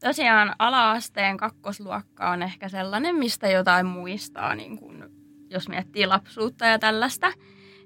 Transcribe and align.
tosiaan 0.00 0.54
ala-asteen 0.58 1.36
kakkosluokka 1.36 2.30
on 2.30 2.42
ehkä 2.42 2.68
sellainen, 2.68 3.16
mistä 3.16 3.48
jotain 3.48 3.86
muistaa, 3.86 4.54
niin 4.54 4.78
kun, 4.78 5.10
jos 5.50 5.68
miettii 5.68 6.06
lapsuutta 6.06 6.66
ja 6.66 6.78
tällaista. 6.78 7.32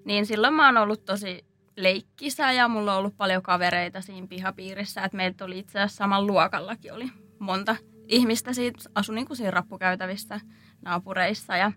Niin 0.05 0.27
silloin 0.27 0.55
mä 0.55 0.67
oon 0.67 0.77
ollut 0.77 1.05
tosi 1.05 1.45
leikkisä 1.77 2.53
ja 2.53 2.69
mulla 2.69 2.93
on 2.93 2.99
ollut 2.99 3.17
paljon 3.17 3.43
kavereita 3.43 4.01
siinä 4.01 4.27
pihapiirissä. 4.27 5.05
Että 5.05 5.17
meiltä 5.17 5.45
oli 5.45 5.59
itse 5.59 5.79
asiassa 5.79 5.97
saman 5.97 6.27
luokallakin 6.27 6.93
oli 6.93 7.11
monta 7.39 7.77
ihmistä 8.09 8.53
siitä, 8.53 8.79
asui 8.95 9.15
niin 9.15 9.27
kuin 9.27 9.37
siinä 9.37 9.51
rappukäytävissä 9.51 10.41
naapureissa 10.83 11.57
ja 11.57 11.73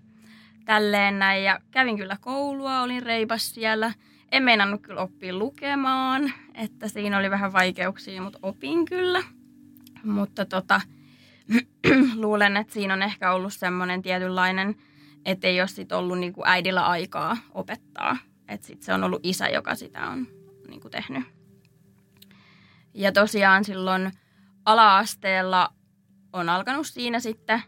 tälleen 0.65 1.19
näin. 1.19 1.43
Ja 1.43 1.59
kävin 1.71 1.97
kyllä 1.97 2.17
koulua, 2.21 2.81
olin 2.81 3.03
reipas 3.03 3.53
siellä. 3.53 3.93
En 4.31 4.43
meinannut 4.43 4.81
kyllä 4.81 5.01
oppia 5.01 5.33
lukemaan, 5.33 6.33
että 6.53 6.87
siinä 6.87 7.17
oli 7.17 7.29
vähän 7.31 7.53
vaikeuksia, 7.53 8.21
mutta 8.21 8.39
opin 8.41 8.85
kyllä– 8.85 9.23
mutta 10.05 10.45
tota, 10.45 10.81
luulen, 12.15 12.57
että 12.57 12.73
siinä 12.73 12.93
on 12.93 13.03
ehkä 13.03 13.31
ollut 13.31 13.53
semmoinen 13.53 14.01
tietynlainen, 14.01 14.75
että 15.25 15.47
ei 15.47 15.61
ole 15.61 15.67
sit 15.67 15.91
ollut 15.91 16.19
niinku 16.19 16.43
äidillä 16.45 16.85
aikaa 16.85 17.37
opettaa. 17.53 18.17
Että 18.47 18.67
sit 18.67 18.83
se 18.83 18.93
on 18.93 19.03
ollut 19.03 19.19
isä, 19.23 19.49
joka 19.49 19.75
sitä 19.75 20.09
on 20.09 20.27
niinku 20.67 20.89
tehnyt. 20.89 21.23
Ja 22.93 23.11
tosiaan 23.11 23.65
silloin 23.65 24.11
ala-asteella 24.65 25.73
on 26.33 26.49
alkanut 26.49 26.87
siinä 26.87 27.19
sitten 27.19 27.63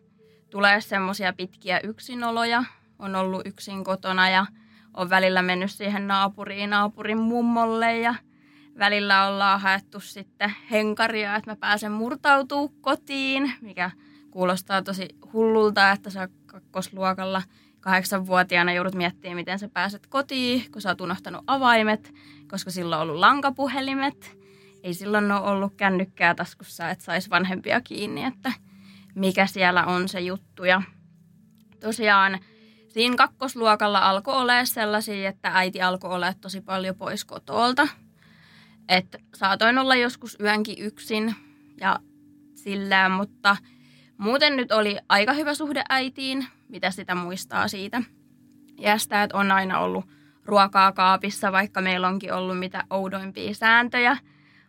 tulee 0.50 0.82
semmoisia 0.82 1.34
pitkiä 1.34 1.80
yksinoloja. 1.80 2.64
On 3.00 3.16
ollut 3.16 3.48
yksin 3.48 3.84
kotona 3.84 4.30
ja 4.30 4.46
on 4.94 5.10
välillä 5.10 5.42
mennyt 5.42 5.72
siihen 5.72 6.08
naapuriin, 6.08 6.70
naapurin 6.70 7.18
mummolle 7.18 8.00
ja– 8.00 8.16
välillä 8.80 9.28
ollaan 9.28 9.61
haettu 9.61 10.00
sitten 10.00 10.56
henkaria, 10.72 11.36
että 11.36 11.52
mä 11.52 11.56
pääsen 11.56 11.92
murtautuu 11.92 12.70
kotiin, 12.81 13.53
mikä 13.61 13.92
kuulostaa 14.31 14.81
tosi 14.81 15.08
hullulta, 15.34 15.92
että 15.92 16.09
sä 16.09 16.30
kakkosluokalla 16.45 17.42
kahdeksanvuotiaana 17.79 18.74
joudut 18.74 18.96
miettimään, 18.96 19.35
miten 19.35 19.59
sä 19.59 19.69
pääset 19.69 20.07
kotiin, 20.07 20.72
kun 20.72 20.81
sä 20.81 20.90
oot 20.90 21.02
unohtanut 21.02 21.44
avaimet, 21.47 22.13
koska 22.52 22.72
silloin 22.72 23.02
on 23.02 23.07
ollut 23.07 23.19
lankapuhelimet. 23.19 24.38
Ei 24.84 24.94
silloin 24.94 25.31
ole 25.31 25.50
ollut 25.50 25.73
kännykkää 25.78 26.35
taskussa, 26.35 26.90
että 26.90 27.06
sais 27.06 27.29
vanhempia 27.29 27.81
kiinni, 27.81 28.23
että 28.23 28.52
mikä 29.16 29.47
siellä 29.47 29.85
on 29.85 30.09
se 30.09 30.19
juttu. 30.19 30.63
Ja 30.63 30.81
tosiaan 31.79 32.40
siinä 32.88 33.16
kakkosluokalla 33.16 34.00
alkoi 34.00 34.35
olla 34.35 34.66
sellaisia, 34.66 35.29
että 35.29 35.52
äiti 35.53 35.81
alkoi 35.81 36.12
olla 36.12 36.34
tosi 36.34 36.62
paljon 36.62 36.96
pois 36.96 37.25
kotolta– 37.25 37.88
että 38.90 39.18
saatoin 39.36 39.78
olla 39.78 39.96
joskus 39.96 40.38
yönkin 40.40 40.75
yksin 40.80 41.36
ja 41.81 42.00
sillä, 42.56 43.09
mutta 43.09 43.58
muuten 44.18 44.56
nyt 44.56 44.72
oli 44.72 44.98
aika 45.09 45.34
hyvä 45.34 45.53
suhde 45.53 45.84
äitiin, 45.90 46.48
mitä 46.70 46.92
sitä 46.92 47.16
muistaa 47.16 47.68
siitä 47.68 48.02
iästä, 48.80 49.24
että 49.24 49.38
on 49.38 49.52
aina 49.52 49.80
ollut 49.80 50.06
ruokaa 50.46 50.92
kaapissa, 50.92 51.52
vaikka 51.52 51.81
meillä 51.81 52.08
onkin 52.08 52.34
ollut 52.34 52.59
mitä 52.59 52.84
oudoimpia 52.90 53.53
sääntöjä. 53.53 54.18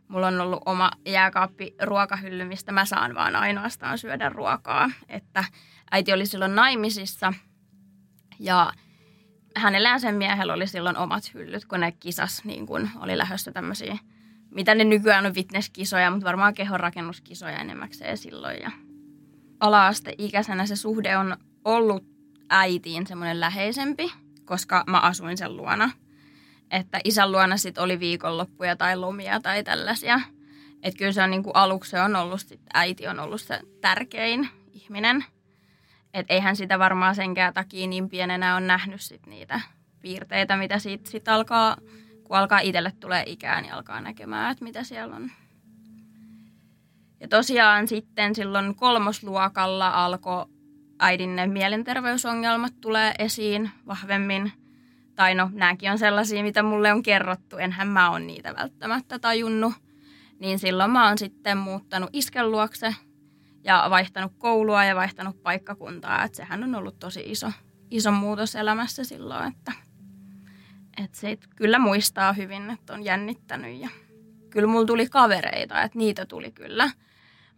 Mulla 0.08 0.26
on 0.26 0.40
ollut 0.40 0.62
oma 0.66 0.90
jääkaappi 1.06 1.74
ruokahylly, 1.82 2.44
mistä 2.44 2.72
mä 2.72 2.84
saan 2.84 3.14
vaan 3.14 3.36
ainoastaan 3.36 3.98
syödä 3.98 4.28
ruokaa. 4.28 4.90
Että 5.08 5.44
äiti 5.90 6.12
oli 6.12 6.26
silloin 6.26 6.54
naimisissa 6.54 7.32
ja 8.38 8.72
hänellä 9.58 9.88
ja 9.88 9.98
sen 9.98 10.14
miehellä 10.14 10.52
oli 10.52 10.66
silloin 10.66 10.96
omat 10.96 11.34
hyllyt, 11.34 11.64
kun 11.64 11.80
ne 11.80 11.92
kisas, 11.92 12.44
niin 12.44 12.66
kun 12.66 12.90
oli 13.00 13.18
lähdössä 13.18 13.52
tämmöisiä, 13.52 13.98
mitä 14.50 14.74
ne 14.74 14.84
nykyään 14.84 15.26
on 15.26 15.32
fitnesskisoja, 15.32 16.10
mutta 16.10 16.26
varmaan 16.26 16.54
kehonrakennuskisoja 16.54 17.58
enemmäkseen 17.58 18.16
silloin. 18.18 18.56
Ja 18.62 18.70
ala-asteikäisenä 19.60 20.66
se 20.66 20.76
suhde 20.76 21.16
on 21.16 21.36
ollut 21.64 22.04
äitiin 22.50 23.06
semmoinen 23.06 23.40
läheisempi, 23.40 24.12
koska 24.44 24.84
mä 24.86 25.00
asuin 25.00 25.38
sen 25.38 25.56
luona. 25.56 25.90
Että 26.70 27.00
isän 27.04 27.32
luona 27.32 27.56
sit 27.56 27.78
oli 27.78 28.00
viikonloppuja 28.00 28.76
tai 28.76 28.96
lomia 28.96 29.40
tai 29.40 29.64
tällaisia. 29.64 30.20
Että 30.82 30.98
kyllä 30.98 31.12
se 31.12 31.22
on 31.22 31.30
niin 31.30 31.42
kuin 31.42 31.56
aluksi 31.56 31.90
se 31.90 32.00
on 32.00 32.16
ollut, 32.16 32.40
sit 32.40 32.60
äiti 32.74 33.08
on 33.08 33.20
ollut 33.20 33.40
se 33.40 33.60
tärkein 33.80 34.48
ihminen– 34.72 35.24
että 36.14 36.34
eihän 36.34 36.56
sitä 36.56 36.78
varmaan 36.78 37.14
senkään 37.14 37.54
takia 37.54 37.86
niin 37.86 38.08
pienenä 38.08 38.56
on 38.56 38.66
nähnyt 38.66 39.00
sit 39.00 39.26
niitä 39.26 39.60
piirteitä, 40.00 40.56
mitä 40.56 40.78
siitä 40.78 41.10
sit 41.10 41.28
alkaa, 41.28 41.76
kun 42.24 42.36
alkaa 42.36 42.58
itselle 42.58 42.92
tulee 43.00 43.22
ikää, 43.26 43.60
niin 43.60 43.72
alkaa 43.72 44.00
näkemään, 44.00 44.52
että 44.52 44.64
mitä 44.64 44.84
siellä 44.84 45.16
on. 45.16 45.30
Ja 47.20 47.28
tosiaan 47.28 47.88
sitten 47.88 48.34
silloin 48.34 48.74
kolmosluokalla 48.74 50.04
alkoi 50.04 50.46
äidin 50.98 51.36
ne 51.36 51.46
mielenterveysongelmat 51.46 52.72
tulee 52.80 53.14
esiin 53.18 53.70
vahvemmin. 53.86 54.52
Tai 55.14 55.34
no, 55.34 55.50
nämäkin 55.52 55.90
on 55.90 55.98
sellaisia, 55.98 56.42
mitä 56.42 56.62
mulle 56.62 56.92
on 56.92 57.02
kerrottu. 57.02 57.56
Enhän 57.56 57.88
mä 57.88 58.10
ole 58.10 58.20
niitä 58.20 58.54
välttämättä 58.56 59.18
tajunnut. 59.18 59.72
Niin 60.38 60.58
silloin 60.58 60.90
mä 60.90 61.08
oon 61.08 61.18
sitten 61.18 61.58
muuttanut 61.58 62.10
isken 62.12 62.50
luokse– 62.50 62.94
ja 63.68 63.86
vaihtanut 63.90 64.32
koulua 64.38 64.84
ja 64.84 64.96
vaihtanut 64.96 65.42
paikkakuntaa. 65.42 66.24
Että 66.24 66.36
sehän 66.36 66.64
on 66.64 66.74
ollut 66.74 66.98
tosi 66.98 67.22
iso, 67.26 67.52
iso 67.90 68.12
muutos 68.12 68.54
elämässä 68.54 69.04
silloin, 69.04 69.52
että, 69.52 69.72
että 71.02 71.18
se 71.18 71.38
kyllä 71.56 71.78
muistaa 71.78 72.32
hyvin, 72.32 72.70
että 72.70 72.92
on 72.92 73.04
jännittänyt 73.04 73.80
ja 73.80 73.88
kyllä 74.50 74.68
mulla 74.68 74.86
tuli 74.86 75.08
kavereita, 75.08 75.82
että 75.82 75.98
niitä 75.98 76.26
tuli 76.26 76.52
kyllä. 76.52 76.90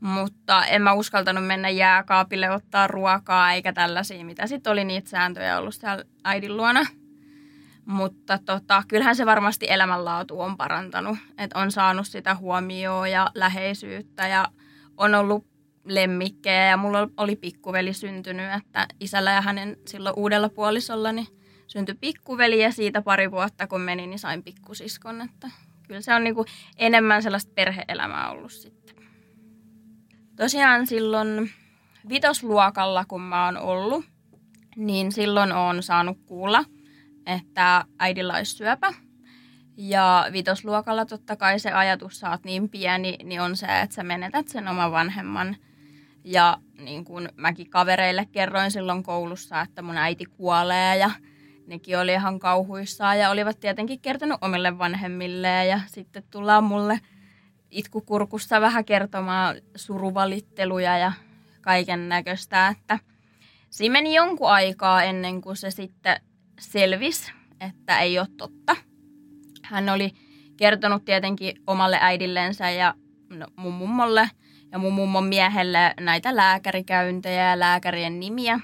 Mutta 0.00 0.64
en 0.64 0.82
mä 0.82 0.92
uskaltanut 0.92 1.46
mennä 1.46 1.68
jääkaapille 1.68 2.50
ottaa 2.50 2.86
ruokaa 2.86 3.52
eikä 3.52 3.72
tällaisia, 3.72 4.24
mitä 4.24 4.46
sitten 4.46 4.72
oli 4.72 4.84
niitä 4.84 5.10
sääntöjä 5.10 5.58
ollut 5.58 5.74
siellä 5.74 6.04
äidin 6.24 6.56
luona. 6.56 6.86
Mutta 7.84 8.38
tota, 8.38 8.82
kyllähän 8.88 9.16
se 9.16 9.26
varmasti 9.26 9.66
elämänlaatu 9.70 10.40
on 10.40 10.56
parantanut, 10.56 11.18
että 11.38 11.58
on 11.58 11.72
saanut 11.72 12.06
sitä 12.06 12.34
huomioon 12.34 13.10
ja 13.10 13.30
läheisyyttä 13.34 14.28
ja 14.28 14.48
on 14.96 15.14
ollut 15.14 15.49
lemmikkejä 15.94 16.66
ja 16.66 16.76
mulla 16.76 17.08
oli 17.16 17.36
pikkuveli 17.36 17.92
syntynyt, 17.92 18.52
että 18.58 18.86
isällä 19.00 19.30
ja 19.30 19.40
hänen 19.40 19.76
silloin 19.86 20.14
uudella 20.18 20.48
puolisolla 20.48 21.12
niin 21.12 21.26
syntyi 21.66 21.94
pikkuveli 21.94 22.62
ja 22.62 22.72
siitä 22.72 23.02
pari 23.02 23.30
vuotta 23.30 23.66
kun 23.66 23.80
meni, 23.80 24.06
niin 24.06 24.18
sain 24.18 24.42
pikkusiskon, 24.42 25.20
että 25.20 25.50
kyllä 25.86 26.00
se 26.00 26.14
on 26.14 26.24
niin 26.24 26.34
kuin 26.34 26.46
enemmän 26.76 27.22
sellaista 27.22 27.52
perheelämää 27.54 28.30
ollut 28.30 28.52
sitten. 28.52 28.96
Tosiaan 30.36 30.86
silloin 30.86 31.50
vitosluokalla, 32.08 33.04
kun 33.04 33.20
mä 33.20 33.44
oon 33.44 33.56
ollut, 33.56 34.04
niin 34.76 35.12
silloin 35.12 35.52
on 35.52 35.82
saanut 35.82 36.18
kuulla, 36.26 36.64
että 37.26 37.84
äidillä 37.98 38.34
olisi 38.34 38.56
syöpä. 38.56 38.92
Ja 39.76 40.26
vitosluokalla 40.32 41.06
totta 41.06 41.36
kai 41.36 41.58
se 41.58 41.72
ajatus, 41.72 42.20
saat 42.20 42.44
niin 42.44 42.68
pieni, 42.68 43.16
niin 43.24 43.40
on 43.40 43.56
se, 43.56 43.80
että 43.80 43.94
sä 43.94 44.02
menetät 44.02 44.48
sen 44.48 44.68
oman 44.68 44.92
vanhemman– 44.92 45.56
ja 46.24 46.58
niin 46.78 47.04
kuin 47.04 47.28
mäkin 47.36 47.70
kavereille 47.70 48.26
kerroin 48.32 48.70
silloin 48.70 49.02
koulussa, 49.02 49.60
että 49.60 49.82
mun 49.82 49.96
äiti 49.96 50.24
kuolee 50.24 50.96
ja 50.96 51.10
nekin 51.66 51.98
oli 51.98 52.12
ihan 52.12 52.38
kauhuissaan 52.38 53.18
ja 53.18 53.30
olivat 53.30 53.60
tietenkin 53.60 54.00
kertonut 54.00 54.38
omille 54.40 54.78
vanhemmilleen 54.78 55.68
ja 55.68 55.80
sitten 55.86 56.22
tullaan 56.30 56.64
mulle 56.64 57.00
itkukurkussa 57.70 58.60
vähän 58.60 58.84
kertomaan 58.84 59.56
suruvalitteluja 59.76 60.98
ja 60.98 61.12
kaiken 61.60 62.08
näköistä, 62.08 62.68
että 62.68 62.98
siinä 63.70 63.92
meni 63.92 64.14
jonkun 64.14 64.50
aikaa 64.50 65.02
ennen 65.02 65.40
kuin 65.40 65.56
se 65.56 65.70
sitten 65.70 66.20
selvisi, 66.60 67.32
että 67.60 67.98
ei 67.98 68.18
ole 68.18 68.28
totta. 68.36 68.76
Hän 69.62 69.88
oli 69.88 70.12
kertonut 70.56 71.04
tietenkin 71.04 71.62
omalle 71.66 71.98
äidillensä 72.00 72.70
ja 72.70 72.94
no, 73.30 73.46
mun 73.56 73.74
mummolle 73.74 74.30
ja 74.72 74.78
mun 74.78 74.92
mummon 74.92 75.24
miehelle 75.24 75.94
näitä 76.00 76.36
lääkärikäyntejä 76.36 77.50
ja 77.50 77.58
lääkärien 77.58 78.20
nimiä. 78.20 78.60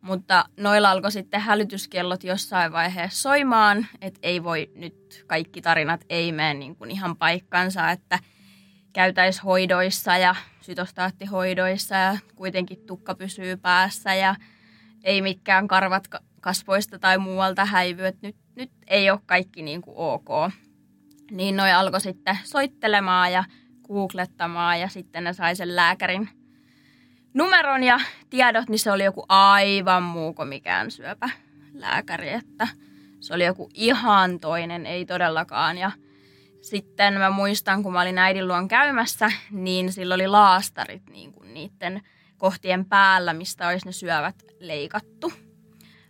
Mutta 0.00 0.44
noilla 0.56 0.90
alkoi 0.90 1.12
sitten 1.12 1.40
hälytyskellot 1.40 2.24
jossain 2.24 2.72
vaiheessa 2.72 3.22
soimaan, 3.22 3.86
että 4.00 4.20
ei 4.22 4.44
voi 4.44 4.70
nyt 4.74 5.24
kaikki 5.26 5.62
tarinat 5.62 6.04
ei 6.08 6.32
mene 6.32 6.54
niin 6.54 6.76
kuin 6.76 6.90
ihan 6.90 7.16
paikkansa, 7.16 7.90
että 7.90 8.18
käytäis 8.92 9.44
hoidoissa 9.44 10.16
ja 10.16 10.34
sytostaattihoidoissa 10.60 11.94
ja 11.94 12.18
kuitenkin 12.36 12.86
tukka 12.86 13.14
pysyy 13.14 13.56
päässä 13.56 14.14
ja 14.14 14.34
ei 15.04 15.22
mitkään 15.22 15.68
karvat 15.68 16.08
kasvoista 16.40 16.98
tai 16.98 17.18
muualta 17.18 17.64
häivy, 17.64 18.06
että 18.06 18.26
nyt, 18.26 18.36
nyt 18.54 18.70
ei 18.86 19.10
ole 19.10 19.20
kaikki 19.26 19.62
niin 19.62 19.82
kuin 19.82 19.96
ok. 19.96 20.28
Niin 21.30 21.56
noi 21.56 21.72
alkoi 21.72 22.00
sitten 22.00 22.38
soittelemaan 22.44 23.32
ja 23.32 23.44
googlettamaan 23.92 24.80
ja 24.80 24.88
sitten 24.88 25.24
ne 25.24 25.32
sai 25.32 25.56
sen 25.56 25.76
lääkärin 25.76 26.28
numeron 27.34 27.82
ja 27.82 28.00
tiedot, 28.30 28.68
niin 28.68 28.78
se 28.78 28.92
oli 28.92 29.04
joku 29.04 29.24
aivan 29.28 30.02
muu 30.02 30.34
kuin 30.34 30.48
mikään 30.48 30.90
syöpälääkäri, 30.90 32.28
että 32.28 32.68
se 33.20 33.34
oli 33.34 33.44
joku 33.44 33.70
ihan 33.74 34.40
toinen, 34.40 34.86
ei 34.86 35.06
todellakaan. 35.06 35.78
Ja 35.78 35.90
sitten 36.62 37.14
mä 37.14 37.30
muistan, 37.30 37.82
kun 37.82 37.92
mä 37.92 38.00
olin 38.00 38.18
äidin 38.18 38.48
luon 38.48 38.68
käymässä, 38.68 39.32
niin 39.50 39.92
sillä 39.92 40.14
oli 40.14 40.28
laastarit 40.28 41.02
niin 41.10 41.32
kuin 41.32 41.54
niiden 41.54 42.02
kohtien 42.38 42.84
päällä, 42.84 43.32
mistä 43.32 43.68
olisi 43.68 43.86
ne 43.86 43.92
syövät 43.92 44.42
leikattu. 44.60 45.32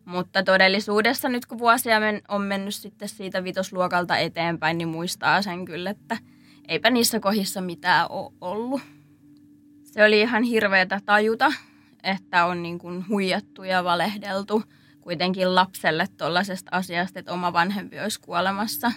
Mutta 0.05 0.43
todellisuudessa 0.43 1.29
nyt 1.29 1.47
kun 1.47 1.59
vuosia 1.59 1.97
on 2.29 2.43
mennyt 2.43 2.75
sitten 2.75 3.09
siitä 3.09 3.45
vitosluokalta 3.45 4.17
eteenpäin, 4.17 4.79
niin 4.79 4.89
muistaa 4.89 5.43
sen 5.43 5.65
kyllä, 5.65 5.91
että 5.91 6.17
eipä 6.71 6.91
niissä 6.91 7.21
kohdissa 7.21 7.61
mitään 7.61 8.07
ole 8.11 8.33
ollut. 8.41 8.81
Se 9.85 10.05
oli 10.05 10.21
ihan 10.21 10.43
hirveätä 10.43 11.01
tajuta, 11.05 11.53
että 12.03 12.47
on 12.47 12.63
niin 12.63 12.79
kuin 12.79 13.09
huijattu 13.09 13.65
ja 13.65 13.85
valehdeltu 13.85 14.63
kuitenkin 15.01 15.55
lapselle 15.55 16.07
tuollaisesta 16.17 16.71
asiasta, 16.75 17.19
että 17.19 17.33
oma 17.33 17.53
vanhempi 17.53 18.01
olisi 18.01 18.21
kuolemassa. 18.21 18.93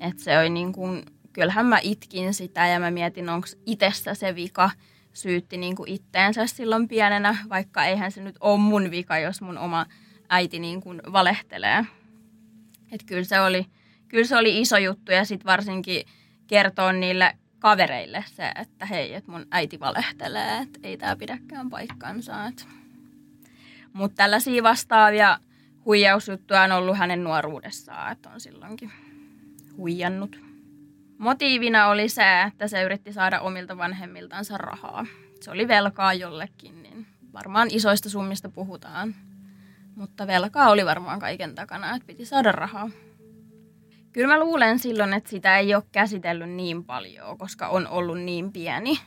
Että 0.00 0.22
se 0.22 0.38
oli 0.38 0.50
niin 0.50 0.72
kuin, 0.72 1.02
kyllähän 1.32 1.66
mä 1.66 1.78
itkin 1.82 2.34
sitä 2.34 2.66
ja 2.66 2.80
mä 2.80 2.90
mietin, 2.90 3.28
onko 3.28 3.46
itsessä 3.66 4.14
se 4.14 4.34
vika, 4.34 4.70
syytti 5.12 5.56
niin 5.56 5.76
kuin 5.76 5.90
itteensä 5.90 6.46
silloin 6.46 6.88
pienenä, 6.88 7.36
vaikka 7.48 7.84
eihän 7.84 8.12
se 8.12 8.22
nyt 8.22 8.36
ole 8.40 8.58
mun 8.58 8.90
vika, 8.90 9.18
jos 9.18 9.40
mun 9.40 9.58
oma 9.58 9.86
äiti 10.28 10.58
niin 10.58 10.80
kuin 10.80 11.02
valehtelee. 11.12 11.84
Että 12.92 13.06
kyllä 13.06 13.24
se 13.24 13.40
oli, 13.40 13.66
kyllä 14.08 14.24
se 14.24 14.36
oli 14.36 14.60
iso 14.60 14.76
juttu 14.76 15.12
ja 15.12 15.24
sitten 15.24 15.46
varsinkin 15.46 16.04
kertoa 16.48 16.92
niille 16.92 17.38
kavereille 17.58 18.24
se, 18.26 18.52
että 18.54 18.86
hei, 18.86 19.14
että 19.14 19.30
mun 19.30 19.46
äiti 19.50 19.80
valehtelee, 19.80 20.58
että 20.58 20.80
ei 20.82 20.96
tämä 20.96 21.16
pidäkään 21.16 21.70
paikkansa. 21.70 22.52
Mutta 23.92 24.16
tällaisia 24.16 24.62
vastaavia 24.62 25.38
huijausjuttuja 25.84 26.62
on 26.62 26.72
ollut 26.72 26.98
hänen 26.98 27.24
nuoruudessaan, 27.24 28.12
että 28.12 28.30
on 28.30 28.40
silloinkin 28.40 28.92
huijannut. 29.76 30.40
Motiivina 31.18 31.86
oli 31.86 32.08
se, 32.08 32.42
että 32.42 32.68
se 32.68 32.82
yritti 32.82 33.12
saada 33.12 33.40
omilta 33.40 33.78
vanhemmiltansa 33.78 34.58
rahaa. 34.58 35.06
Se 35.40 35.50
oli 35.50 35.68
velkaa 35.68 36.14
jollekin, 36.14 36.82
niin 36.82 37.06
varmaan 37.32 37.68
isoista 37.70 38.10
summista 38.10 38.48
puhutaan. 38.48 39.14
Mutta 39.94 40.26
velkaa 40.26 40.70
oli 40.70 40.84
varmaan 40.86 41.20
kaiken 41.20 41.54
takana, 41.54 41.96
että 41.96 42.06
piti 42.06 42.24
saada 42.24 42.52
rahaa. 42.52 42.90
Kyllä 44.18 44.34
mä 44.34 44.40
luulen 44.40 44.78
silloin, 44.78 45.12
että 45.12 45.30
sitä 45.30 45.58
ei 45.58 45.74
ole 45.74 45.82
käsitellyt 45.92 46.50
niin 46.50 46.84
paljon, 46.84 47.38
koska 47.38 47.68
on 47.68 47.86
ollut 47.86 48.20
niin 48.20 48.52
pieni. 48.52 49.00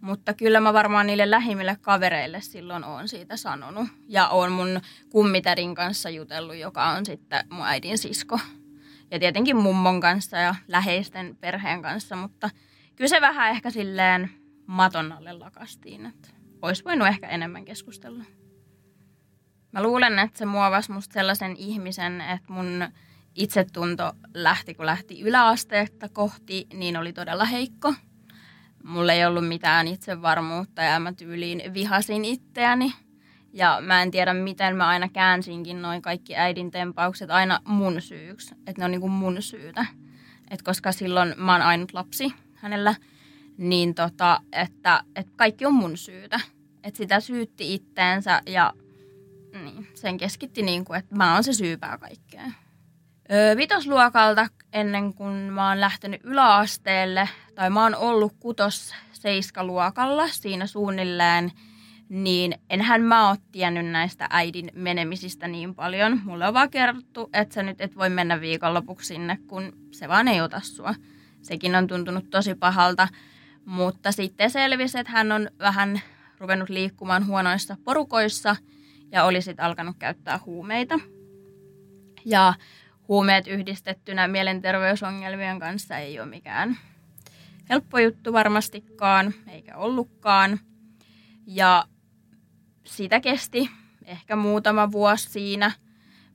Mutta 0.00 0.34
kyllä 0.34 0.60
mä 0.60 0.72
varmaan 0.72 1.06
niille 1.06 1.30
lähimmille 1.30 1.76
kavereille 1.80 2.40
silloin 2.40 2.84
on 2.84 3.08
siitä 3.08 3.36
sanonut. 3.36 3.88
Ja 4.08 4.28
on 4.28 4.52
mun 4.52 4.80
kummitärin 5.10 5.74
kanssa 5.74 6.10
jutellut, 6.10 6.56
joka 6.56 6.84
on 6.84 7.06
sitten 7.06 7.44
mun 7.50 7.66
äidin 7.66 7.98
sisko. 7.98 8.38
Ja 9.10 9.18
tietenkin 9.18 9.56
mummon 9.56 10.00
kanssa 10.00 10.36
ja 10.36 10.54
läheisten 10.68 11.36
perheen 11.40 11.82
kanssa, 11.82 12.16
mutta 12.16 12.50
kyllä 12.96 13.08
se 13.08 13.20
vähän 13.20 13.50
ehkä 13.50 13.70
silleen 13.70 14.30
maton 14.66 15.12
alle 15.12 15.32
lakastiin, 15.32 16.06
että 16.06 16.28
olisi 16.62 16.84
voinut 16.84 17.08
ehkä 17.08 17.28
enemmän 17.28 17.64
keskustella. 17.64 18.24
Mä 19.72 19.82
luulen, 19.82 20.18
että 20.18 20.38
se 20.38 20.44
muovasi 20.44 20.92
musta 20.92 21.12
sellaisen 21.12 21.56
ihmisen, 21.56 22.20
että 22.20 22.52
mun 22.52 22.88
itsetunto 23.36 24.12
lähti, 24.34 24.74
kun 24.74 24.86
lähti 24.86 25.20
yläasteetta 25.20 26.08
kohti, 26.08 26.66
niin 26.72 26.96
oli 26.96 27.12
todella 27.12 27.44
heikko. 27.44 27.94
Mulla 28.84 29.12
ei 29.12 29.26
ollut 29.26 29.48
mitään 29.48 29.88
itsevarmuutta 29.88 30.82
ja 30.82 31.00
mä 31.00 31.12
tyyliin 31.12 31.74
vihasin 31.74 32.24
itseäni. 32.24 32.92
Ja 33.52 33.78
mä 33.80 34.02
en 34.02 34.10
tiedä, 34.10 34.34
miten 34.34 34.76
mä 34.76 34.88
aina 34.88 35.08
käänsinkin 35.08 35.82
noin 35.82 36.02
kaikki 36.02 36.36
äidin 36.36 36.70
tempaukset 36.70 37.30
aina 37.30 37.60
mun 37.64 38.02
syyksi. 38.02 38.54
Että 38.66 38.72
ne 38.78 38.84
on 38.84 38.90
niinku 38.90 39.08
mun 39.08 39.42
syytä. 39.42 39.86
Et 40.50 40.62
koska 40.62 40.92
silloin 40.92 41.34
mä 41.36 41.52
oon 41.52 41.62
ainut 41.62 41.92
lapsi 41.92 42.32
hänellä, 42.54 42.94
niin 43.58 43.94
tota, 43.94 44.40
että, 44.52 45.02
että 45.16 45.32
kaikki 45.36 45.66
on 45.66 45.74
mun 45.74 45.96
syytä. 45.96 46.40
Että 46.84 46.98
sitä 46.98 47.20
syytti 47.20 47.74
itteensä 47.74 48.42
ja 48.46 48.72
niin, 49.64 49.86
sen 49.94 50.18
keskitti 50.18 50.62
niin 50.62 50.84
kuin, 50.84 50.98
että 50.98 51.16
mä 51.16 51.34
oon 51.34 51.44
se 51.44 51.52
syypää 51.52 51.98
kaikkeen. 51.98 52.54
Öö, 53.32 53.56
vitosluokalta 53.56 54.46
ennen 54.72 55.14
kuin 55.14 55.34
mä 55.34 55.68
oon 55.68 55.80
lähtenyt 55.80 56.20
yläasteelle, 56.24 57.28
tai 57.54 57.70
mä 57.70 57.82
oon 57.82 57.94
ollut 57.94 58.32
kutos 58.40 58.94
seiskaluokalla 59.12 60.28
siinä 60.28 60.66
suunnilleen, 60.66 61.52
niin 62.08 62.54
enhän 62.70 63.02
mä 63.02 63.28
oo 63.28 63.36
tiennyt 63.52 63.86
näistä 63.86 64.26
äidin 64.30 64.70
menemisistä 64.74 65.48
niin 65.48 65.74
paljon. 65.74 66.20
Mulle 66.24 66.48
on 66.48 66.54
vaan 66.54 66.70
kerrottu, 66.70 67.30
että 67.32 67.54
sä 67.54 67.62
nyt 67.62 67.80
et 67.80 67.96
voi 67.96 68.10
mennä 68.10 68.40
viikonlopuksi 68.40 69.06
sinne, 69.06 69.38
kun 69.46 69.72
se 69.90 70.08
vaan 70.08 70.28
ei 70.28 70.40
ota 70.40 70.60
sua. 70.60 70.94
Sekin 71.42 71.74
on 71.74 71.86
tuntunut 71.86 72.30
tosi 72.30 72.54
pahalta, 72.54 73.08
mutta 73.64 74.12
sitten 74.12 74.50
selvisi, 74.50 74.98
että 74.98 75.12
hän 75.12 75.32
on 75.32 75.50
vähän 75.58 76.00
ruvennut 76.38 76.68
liikkumaan 76.68 77.26
huonoissa 77.26 77.76
porukoissa 77.84 78.56
ja 79.12 79.24
oli 79.24 79.42
sitten 79.42 79.64
alkanut 79.64 79.96
käyttää 79.98 80.40
huumeita. 80.46 80.98
Ja 82.24 82.54
huumeet 83.08 83.46
yhdistettynä 83.46 84.28
mielenterveysongelmien 84.28 85.60
kanssa 85.60 85.98
ei 85.98 86.20
ole 86.20 86.28
mikään 86.28 86.76
helppo 87.68 87.98
juttu 87.98 88.32
varmastikaan, 88.32 89.34
eikä 89.48 89.76
ollutkaan. 89.76 90.60
Ja 91.46 91.84
sitä 92.84 93.20
kesti 93.20 93.70
ehkä 94.04 94.36
muutama 94.36 94.92
vuosi 94.92 95.30
siinä. 95.30 95.72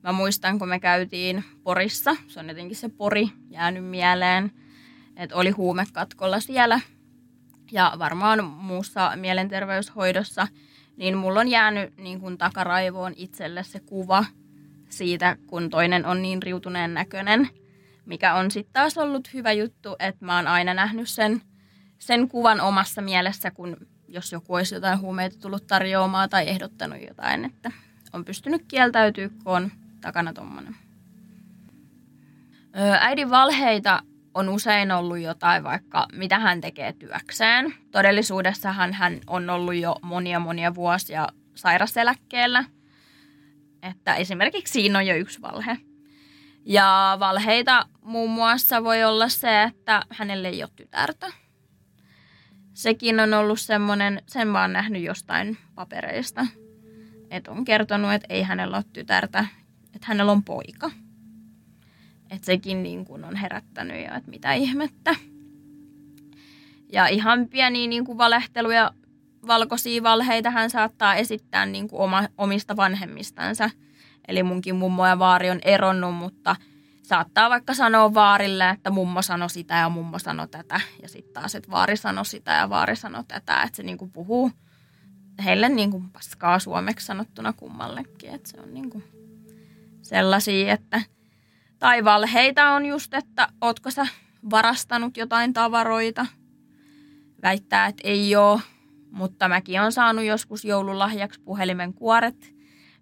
Mä 0.02 0.12
muistan, 0.12 0.58
kun 0.58 0.68
me 0.68 0.80
käytiin 0.80 1.44
Porissa, 1.62 2.16
se 2.28 2.40
on 2.40 2.48
jotenkin 2.48 2.76
se 2.76 2.88
Pori 2.88 3.28
jäänyt 3.50 3.84
mieleen, 3.84 4.52
että 5.16 5.36
oli 5.36 5.50
huumekatkolla 5.50 6.40
siellä. 6.40 6.80
Ja 7.72 7.92
varmaan 7.98 8.44
muussa 8.44 9.12
mielenterveyshoidossa, 9.16 10.48
niin 10.96 11.16
mulla 11.16 11.40
on 11.40 11.48
jäänyt 11.48 11.96
niin 11.96 12.20
kuin 12.20 12.38
takaraivoon 12.38 13.12
itselle 13.16 13.62
se 13.62 13.80
kuva– 13.80 14.24
siitä, 14.92 15.36
kun 15.46 15.70
toinen 15.70 16.06
on 16.06 16.22
niin 16.22 16.42
riutuneen 16.42 16.94
näköinen, 16.94 17.48
mikä 18.06 18.34
on 18.34 18.50
sitten 18.50 18.72
taas 18.72 18.98
ollut 18.98 19.34
hyvä 19.34 19.52
juttu, 19.52 19.96
että 19.98 20.24
mä 20.24 20.36
oon 20.36 20.46
aina 20.46 20.74
nähnyt 20.74 21.08
sen, 21.08 21.42
sen 21.98 22.28
kuvan 22.28 22.60
omassa 22.60 23.02
mielessä, 23.02 23.50
kun 23.50 23.76
jos 24.08 24.32
joku 24.32 24.54
olisi 24.54 24.74
jotain 24.74 25.00
huumeita 25.00 25.38
tullut 25.40 25.66
tarjoamaan 25.66 26.30
tai 26.30 26.48
ehdottanut 26.48 26.98
jotain, 27.08 27.44
että 27.44 27.70
on 28.12 28.24
pystynyt 28.24 28.62
kieltäytyä, 28.68 29.28
kun 29.28 29.52
on 29.52 29.70
takana 30.00 30.32
tommonen. 30.32 30.76
Äidin 33.00 33.30
valheita 33.30 34.02
on 34.34 34.48
usein 34.48 34.92
ollut 34.92 35.18
jotain 35.18 35.64
vaikka, 35.64 36.06
mitä 36.12 36.38
hän 36.38 36.60
tekee 36.60 36.92
työkseen. 36.92 37.74
Todellisuudessahan 37.90 38.92
hän 38.92 39.20
on 39.26 39.50
ollut 39.50 39.74
jo 39.74 39.96
monia 40.02 40.40
monia 40.40 40.74
vuosia 40.74 41.28
sairaseläkkeellä– 41.54 42.64
että 43.82 44.14
esimerkiksi 44.14 44.72
siinä 44.72 44.98
on 44.98 45.06
jo 45.06 45.16
yksi 45.16 45.42
valhe. 45.42 45.78
Ja 46.64 47.16
valheita 47.20 47.86
muun 48.00 48.30
muassa 48.30 48.84
voi 48.84 49.04
olla 49.04 49.28
se, 49.28 49.62
että 49.62 50.02
hänelle 50.10 50.48
ei 50.48 50.62
ole 50.62 50.70
tytärtä. 50.76 51.32
Sekin 52.74 53.20
on 53.20 53.34
ollut 53.34 53.60
semmoinen, 53.60 54.22
sen 54.26 54.56
oon 54.56 54.72
nähnyt 54.72 55.02
jostain 55.02 55.58
papereista. 55.74 56.46
Että 57.30 57.50
on 57.50 57.64
kertonut, 57.64 58.12
että 58.12 58.26
ei 58.30 58.42
hänellä 58.42 58.76
ole 58.76 58.84
tytärtä, 58.92 59.46
että 59.94 60.06
hänellä 60.06 60.32
on 60.32 60.44
poika. 60.44 60.90
Että 62.30 62.46
sekin 62.46 62.82
niin 62.82 63.04
kuin 63.04 63.24
on 63.24 63.36
herättänyt 63.36 63.96
jo, 63.96 64.16
että 64.16 64.30
mitä 64.30 64.52
ihmettä. 64.52 65.14
Ja 66.92 67.06
ihan 67.06 67.48
pieniä 67.48 67.86
niin 67.86 68.04
kuin 68.04 68.18
valehteluja, 68.18 68.94
valkoisia 69.46 70.02
valheita 70.02 70.50
hän 70.50 70.70
saattaa 70.70 71.14
esittää 71.14 71.66
niin 71.66 71.88
kuin 71.88 72.02
oma, 72.02 72.28
omista 72.38 72.76
vanhemmistansa. 72.76 73.70
Eli 74.28 74.42
munkin 74.42 74.76
mummo 74.76 75.06
ja 75.06 75.18
vaari 75.18 75.50
on 75.50 75.60
eronnut, 75.64 76.14
mutta 76.14 76.56
saattaa 77.02 77.50
vaikka 77.50 77.74
sanoa 77.74 78.14
vaarille, 78.14 78.70
että 78.70 78.90
mummo 78.90 79.22
sanoi 79.22 79.50
sitä 79.50 79.74
ja 79.74 79.88
mummo 79.88 80.18
sanoi 80.18 80.48
tätä. 80.48 80.80
Ja 81.02 81.08
sitten 81.08 81.32
taas, 81.34 81.54
että 81.54 81.70
vaari 81.70 81.96
sanoi 81.96 82.26
sitä 82.26 82.52
ja 82.52 82.70
vaari 82.70 82.96
sanoi 82.96 83.24
tätä. 83.28 83.62
Että 83.62 83.76
se 83.76 83.82
niin 83.82 83.98
kuin 83.98 84.10
puhuu 84.10 84.50
heille 85.44 85.68
niin 85.68 85.90
kuin 85.90 86.10
paskaa 86.10 86.58
suomeksi 86.58 87.06
sanottuna 87.06 87.52
kummallekin. 87.52 88.34
Että 88.34 88.50
se 88.50 88.60
on 88.60 88.74
niin 88.74 88.90
kuin 88.90 89.04
sellaisia, 90.02 90.72
että 90.72 91.02
tai 91.78 92.04
valheita 92.04 92.70
on 92.70 92.86
just, 92.86 93.14
että 93.14 93.48
ootko 93.60 93.90
sä 93.90 94.06
varastanut 94.50 95.16
jotain 95.16 95.52
tavaroita. 95.52 96.26
Väittää, 97.42 97.86
että 97.86 98.02
ei 98.04 98.36
ole, 98.36 98.60
mutta 99.12 99.48
mäkin 99.48 99.80
on 99.80 99.92
saanut 99.92 100.24
joskus 100.24 100.64
joululahjaksi 100.64 101.40
puhelimen 101.40 101.94
kuoret, 101.94 102.54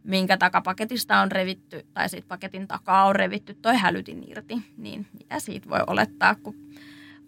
minkä 0.04 0.36
takapaketista 0.36 1.20
on 1.20 1.32
revitty, 1.32 1.86
tai 1.94 2.08
siitä 2.08 2.28
paketin 2.28 2.68
takaa 2.68 3.04
on 3.04 3.16
revitty 3.16 3.54
toi 3.54 3.76
hälytin 3.76 4.24
irti. 4.30 4.62
Niin 4.76 5.06
mitä 5.12 5.40
siitä 5.40 5.68
voi 5.68 5.80
olettaa, 5.86 6.34
kun 6.34 6.54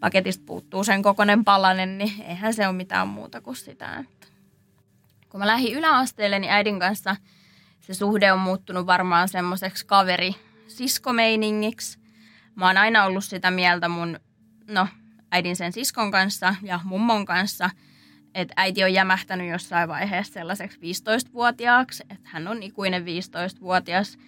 paketista 0.00 0.44
puuttuu 0.46 0.84
sen 0.84 1.02
kokoinen 1.02 1.44
palanen, 1.44 1.98
niin 1.98 2.22
eihän 2.22 2.54
se 2.54 2.68
ole 2.68 2.76
mitään 2.76 3.08
muuta 3.08 3.40
kuin 3.40 3.56
sitä. 3.56 3.96
Että. 3.96 4.26
Kun 5.28 5.40
mä 5.40 5.46
lähdin 5.46 5.74
yläasteelle, 5.74 6.38
niin 6.38 6.52
äidin 6.52 6.80
kanssa 6.80 7.16
se 7.80 7.94
suhde 7.94 8.32
on 8.32 8.38
muuttunut 8.38 8.86
varmaan 8.86 9.28
semmoiseksi 9.28 9.86
kaveri 9.86 10.34
siskomeiningiksi. 10.68 11.98
Mä 12.54 12.66
oon 12.66 12.76
aina 12.76 13.04
ollut 13.04 13.24
sitä 13.24 13.50
mieltä 13.50 13.88
mun, 13.88 14.20
no, 14.70 14.88
äidin 15.30 15.56
sen 15.56 15.72
siskon 15.72 16.10
kanssa 16.10 16.54
ja 16.62 16.80
mummon 16.84 17.24
kanssa, 17.24 17.70
että 18.34 18.54
äiti 18.56 18.84
on 18.84 18.92
jämähtänyt 18.92 19.50
jossain 19.50 19.88
vaiheessa 19.88 20.32
sellaiseksi 20.32 20.78
15-vuotiaaksi, 20.78 22.02
että 22.10 22.28
hän 22.32 22.48
on 22.48 22.62
ikuinen 22.62 23.02
15-vuotias. 23.02 24.18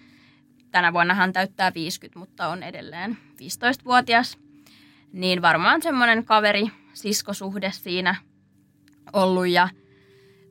Tänä 0.71 0.93
vuonna 0.93 1.13
hän 1.13 1.33
täyttää 1.33 1.73
50, 1.73 2.19
mutta 2.19 2.47
on 2.47 2.63
edelleen 2.63 3.17
15-vuotias. 3.31 4.37
Niin 5.13 5.41
varmaan 5.41 5.81
semmoinen 5.81 6.25
kaveri, 6.25 6.71
siskosuhde 6.93 7.71
siinä 7.71 8.15
ollut 9.13 9.47
ja 9.47 9.69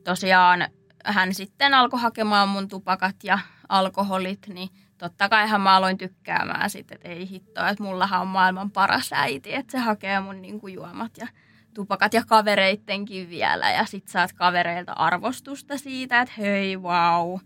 tosiaan 0.03 0.67
hän 1.05 1.33
sitten 1.33 1.73
alkoi 1.73 1.99
hakemaan 1.99 2.49
mun 2.49 2.67
tupakat 2.67 3.15
ja 3.23 3.39
alkoholit, 3.69 4.47
niin 4.47 4.69
totta 4.97 5.29
kaihan 5.29 5.61
mä 5.61 5.75
aloin 5.75 5.97
tykkäämään 5.97 6.69
sitten, 6.69 6.95
että 6.95 7.09
ei 7.09 7.29
hittoa, 7.29 7.69
että 7.69 7.83
mullahan 7.83 8.21
on 8.21 8.27
maailman 8.27 8.71
paras 8.71 9.13
äiti, 9.13 9.53
että 9.53 9.71
se 9.71 9.77
hakee 9.77 10.19
mun 10.19 10.41
niin 10.41 10.59
kuin 10.59 10.73
juomat 10.73 11.17
ja 11.17 11.27
tupakat 11.75 12.13
ja 12.13 12.23
kavereittenkin 12.27 13.29
vielä. 13.29 13.71
Ja 13.71 13.85
sit 13.85 14.07
saat 14.07 14.33
kavereilta 14.33 14.91
arvostusta 14.91 15.77
siitä, 15.77 16.21
että 16.21 16.33
hei, 16.37 16.77
wow. 16.77 17.39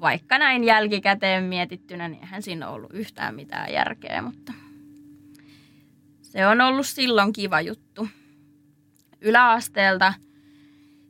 Vaikka 0.00 0.38
näin 0.38 0.64
jälkikäteen 0.64 1.44
mietittynä, 1.44 2.08
niin 2.08 2.22
eihän 2.22 2.42
siinä 2.42 2.68
ollut 2.68 2.90
yhtään 2.92 3.34
mitään 3.34 3.72
järkeä, 3.72 4.22
mutta 4.22 4.52
se 6.22 6.46
on 6.46 6.60
ollut 6.60 6.86
silloin 6.86 7.32
kiva 7.32 7.60
juttu. 7.60 8.08
Yläasteelta, 9.20 10.14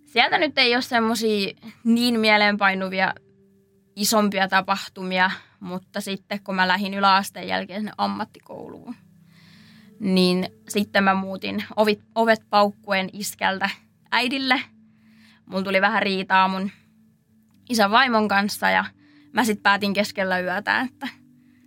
sieltä 0.07 0.39
nyt 0.39 0.59
ei 0.59 0.75
ole 0.75 0.83
semmoisia 0.83 1.53
niin 1.85 2.21
mieleenpainuvia 2.21 3.15
isompia 3.97 4.49
tapahtumia, 4.49 5.31
mutta 5.61 6.01
sitten 6.01 6.43
kun 6.45 6.55
mä 6.55 6.69
lähdin 6.69 6.95
yläasteen 6.95 7.49
jälkeen 7.49 7.81
sinne 7.81 7.93
ammattikouluun, 7.99 8.95
niin 10.01 10.49
sitten 10.69 11.05
mä 11.05 11.15
muutin 11.15 11.65
ovit, 11.77 12.03
ovet 12.15 12.43
paukkuen 12.51 13.11
iskältä 13.13 13.71
äidille. 14.11 14.61
Mulla 15.47 15.65
tuli 15.65 15.81
vähän 15.81 16.03
riitaa 16.03 16.49
mun 16.49 16.71
isän 17.71 17.91
vaimon 17.91 18.29
kanssa 18.29 18.71
ja 18.71 18.85
mä 19.33 19.45
sitten 19.45 19.63
päätin 19.63 19.95
keskellä 19.95 20.41
yötä, 20.41 20.81
että 20.81 21.09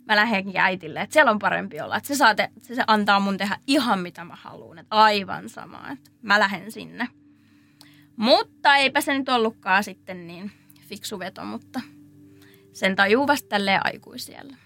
mä 0.05 0.15
lähdenkin 0.15 0.57
äitille, 0.57 1.01
että 1.01 1.13
siellä 1.13 1.31
on 1.31 1.39
parempi 1.39 1.81
olla. 1.81 1.97
Että 1.97 2.07
se, 2.07 2.15
saa 2.15 2.35
te, 2.35 2.49
se 2.57 2.83
antaa 2.87 3.19
mun 3.19 3.37
tehdä 3.37 3.57
ihan 3.67 3.99
mitä 3.99 4.23
mä 4.23 4.35
haluan, 4.35 4.79
että 4.79 4.95
aivan 4.95 5.49
sama, 5.49 5.89
että 5.91 6.11
mä 6.21 6.39
lähden 6.39 6.71
sinne. 6.71 7.07
Mutta 8.15 8.75
eipä 8.75 9.01
se 9.01 9.17
nyt 9.17 9.29
ollutkaan 9.29 9.83
sitten 9.83 10.27
niin 10.27 10.51
fiksu 10.89 11.19
veto, 11.19 11.45
mutta– 11.45 11.81
sen 12.77 12.95
tajuu 12.95 13.27
vasta 13.27 13.49
tälleen 13.49 13.81
aikuisiellä. 13.83 14.57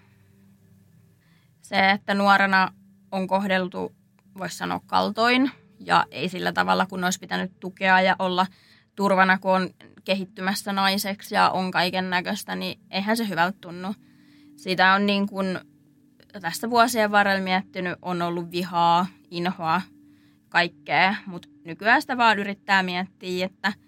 Se, 1.61 1.89
että 1.89 2.13
nuorena 2.13 2.73
on 3.11 3.27
kohdeltu, 3.27 3.91
voisi 4.37 4.57
sanoa 4.57 4.81
kaltoin, 4.85 5.51
ja 5.79 6.05
ei 6.11 6.29
sillä 6.29 6.51
tavalla, 6.51 6.85
kun 6.85 7.03
olisi 7.03 7.19
pitänyt 7.19 7.59
tukea 7.59 8.01
ja 8.01 8.15
olla 8.19 8.47
turvana, 8.95 9.37
kun 9.37 9.51
on 9.51 9.69
kehittymässä 10.03 10.73
naiseksi 10.73 11.35
ja 11.35 11.49
on 11.49 11.71
kaiken 11.71 12.09
näköistä, 12.09 12.55
niin 12.55 12.79
eihän 12.91 13.17
se 13.17 13.29
hyvältä 13.29 13.57
tunnu. 13.61 13.95
Sitä 14.55 14.93
on 14.93 15.05
niin 15.05 15.27
kuin 15.27 15.59
tässä 16.41 16.69
vuosien 16.69 17.11
varrella 17.11 17.43
miettinyt, 17.43 17.99
on 18.01 18.21
ollut 18.21 18.51
vihaa, 18.51 19.07
inhoa, 19.31 19.81
kaikkea, 20.49 21.15
mutta 21.25 21.47
nykyään 21.65 22.01
sitä 22.01 22.17
vaan 22.17 22.39
yrittää 22.39 22.83
miettiä, 22.83 23.45
että– 23.45 23.73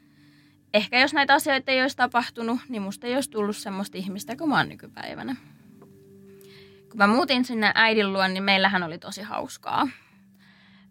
ehkä 0.74 1.00
jos 1.00 1.14
näitä 1.14 1.34
asioita 1.34 1.72
ei 1.72 1.82
olisi 1.82 1.98
tapahtunut, 1.98 2.60
niin 2.70 2.82
musta 2.82 3.08
ei 3.08 3.16
olisi 3.16 3.30
tullut 3.30 3.58
semmoista 3.58 3.98
ihmistä 3.98 4.36
kuin 4.36 4.50
mä 4.50 4.58
oon 4.58 4.70
nykypäivänä. 4.70 5.36
Kun 6.94 6.98
mä 6.98 7.08
muutin 7.08 7.46
sinne 7.46 7.72
äidin 7.76 8.14
luon, 8.14 8.34
niin 8.34 8.44
meillähän 8.44 8.84
oli 8.84 8.98
tosi 8.98 9.22
hauskaa. 9.22 9.88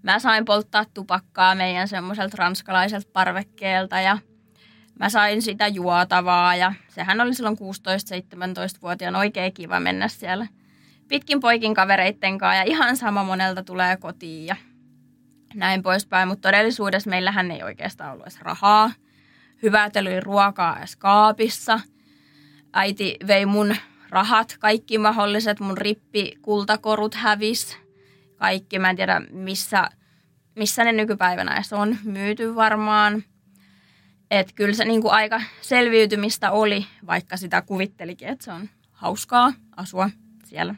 Mä 0.02 0.18
sain 0.18 0.44
polttaa 0.44 0.84
tupakkaa 0.94 1.54
meidän 1.54 1.88
semmoiselta 1.88 2.36
ranskalaiselta 2.38 3.10
parvekkeelta 3.12 4.00
ja 4.00 4.18
mä 4.98 5.08
sain 5.08 5.42
sitä 5.42 5.66
juotavaa 5.66 6.56
ja 6.56 6.72
sehän 6.88 7.20
oli 7.20 7.34
silloin 7.34 7.56
16-17-vuotiaan 7.58 9.16
oikein 9.16 9.54
kiva 9.54 9.80
mennä 9.80 10.08
siellä 10.08 10.46
pitkin 11.08 11.40
poikin 11.40 11.74
kavereitten 11.74 12.38
kanssa 12.38 12.56
ja 12.56 12.62
ihan 12.62 12.96
sama 12.96 13.24
monelta 13.24 13.62
tulee 13.62 13.96
kotiin 13.96 14.46
ja 14.46 14.56
näin 15.54 15.82
poispäin. 15.82 16.28
Mutta 16.28 16.48
todellisuudessa 16.48 17.10
meillähän 17.10 17.50
ei 17.50 17.62
oikeastaan 17.62 18.12
ollut 18.12 18.26
edes 18.26 18.40
rahaa– 18.40 18.92
hyvät 19.62 19.96
oli 19.96 20.20
ruokaa 20.20 20.78
edes 20.78 20.96
kaapissa. 20.96 21.80
Äiti 22.72 23.16
vei 23.26 23.46
mun 23.46 23.76
rahat, 24.12 24.56
kaikki 24.60 24.98
mahdolliset, 24.98 25.60
mun 25.60 25.78
rippi, 25.78 26.38
kultakorut 26.42 27.14
hävis. 27.14 27.76
Kaikki, 28.36 28.78
mä 28.78 28.90
en 28.90 28.96
tiedä 28.96 29.20
missä, 29.30 29.88
missä 30.56 30.84
ne 30.84 30.92
nykypäivänä 30.92 31.54
edes 31.54 31.72
on 31.72 31.96
myyty 32.04 32.54
varmaan. 32.54 33.24
Että 34.30 34.52
kyllä 34.54 34.74
se 34.74 34.84
niinku 34.84 35.08
aika 35.08 35.42
selviytymistä 35.60 36.50
oli, 36.50 36.86
vaikka 37.06 37.36
sitä 37.36 37.62
kuvittelikin, 37.62 38.28
että 38.28 38.44
se 38.44 38.52
on 38.52 38.68
hauskaa 38.90 39.52
asua 39.76 40.10
siellä. 40.44 40.74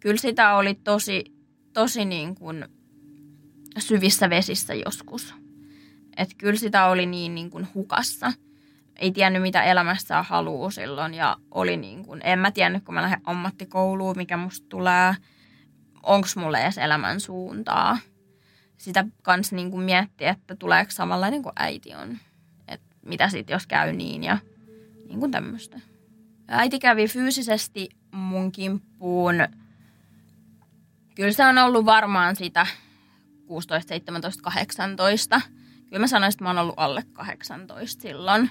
Kyllä 0.00 0.16
sitä 0.16 0.56
oli 0.56 0.74
tosi, 0.74 1.24
tosi 1.72 2.04
niin 2.04 2.34
kuin 2.34 2.64
syvissä 3.78 4.30
vesissä 4.30 4.74
joskus. 4.74 5.34
Että 6.16 6.34
kyllä 6.38 6.56
sitä 6.56 6.86
oli 6.86 7.06
niin, 7.06 7.34
niin 7.34 7.50
kuin 7.50 7.68
hukassa. 7.74 8.32
Ei 8.96 9.12
tiennyt, 9.12 9.42
mitä 9.42 9.62
elämässä 9.62 10.22
haluaa 10.22 10.70
silloin 10.70 11.14
ja 11.14 11.36
oli 11.50 11.76
niin 11.76 12.04
kuin, 12.04 12.20
en 12.24 12.38
mä 12.38 12.50
tiennyt, 12.50 12.84
kun 12.84 12.94
mä 12.94 13.02
lähden 13.02 13.20
ammattikouluun, 13.24 14.16
mikä 14.16 14.36
musta 14.36 14.66
tulee, 14.68 15.14
onko 16.02 16.28
mulle 16.36 16.62
edes 16.62 16.78
elämän 16.78 17.20
suuntaa. 17.20 17.98
Sitä 18.78 19.04
kans 19.22 19.52
niin 19.52 19.70
kuin 19.70 19.82
mietti, 19.82 20.24
että 20.24 20.56
tuleeko 20.56 20.90
samanlainen 20.90 21.42
kuin 21.42 21.52
äiti 21.56 21.94
on. 21.94 22.18
Että 22.68 22.96
mitä 23.06 23.28
sitten, 23.28 23.54
jos 23.54 23.66
käy 23.66 23.92
niin 23.92 24.24
ja 24.24 24.38
niin 25.08 25.20
kuin 25.20 25.30
tämmöistä. 25.30 25.80
Äiti 26.48 26.78
kävi 26.78 27.08
fyysisesti 27.08 27.88
mun 28.12 28.52
kimppuun. 28.52 29.34
Kyllä 31.14 31.32
se 31.32 31.44
on 31.46 31.58
ollut 31.58 31.84
varmaan 31.84 32.36
sitä 32.36 32.66
16, 33.46 33.88
17, 33.88 34.42
18 34.42 35.40
kyllä 35.94 36.02
mä 36.02 36.06
sanoisin, 36.06 36.36
että 36.36 36.44
mä 36.44 36.50
oon 36.50 36.58
ollut 36.58 36.74
alle 36.76 37.02
18 37.12 38.02
silloin. 38.02 38.50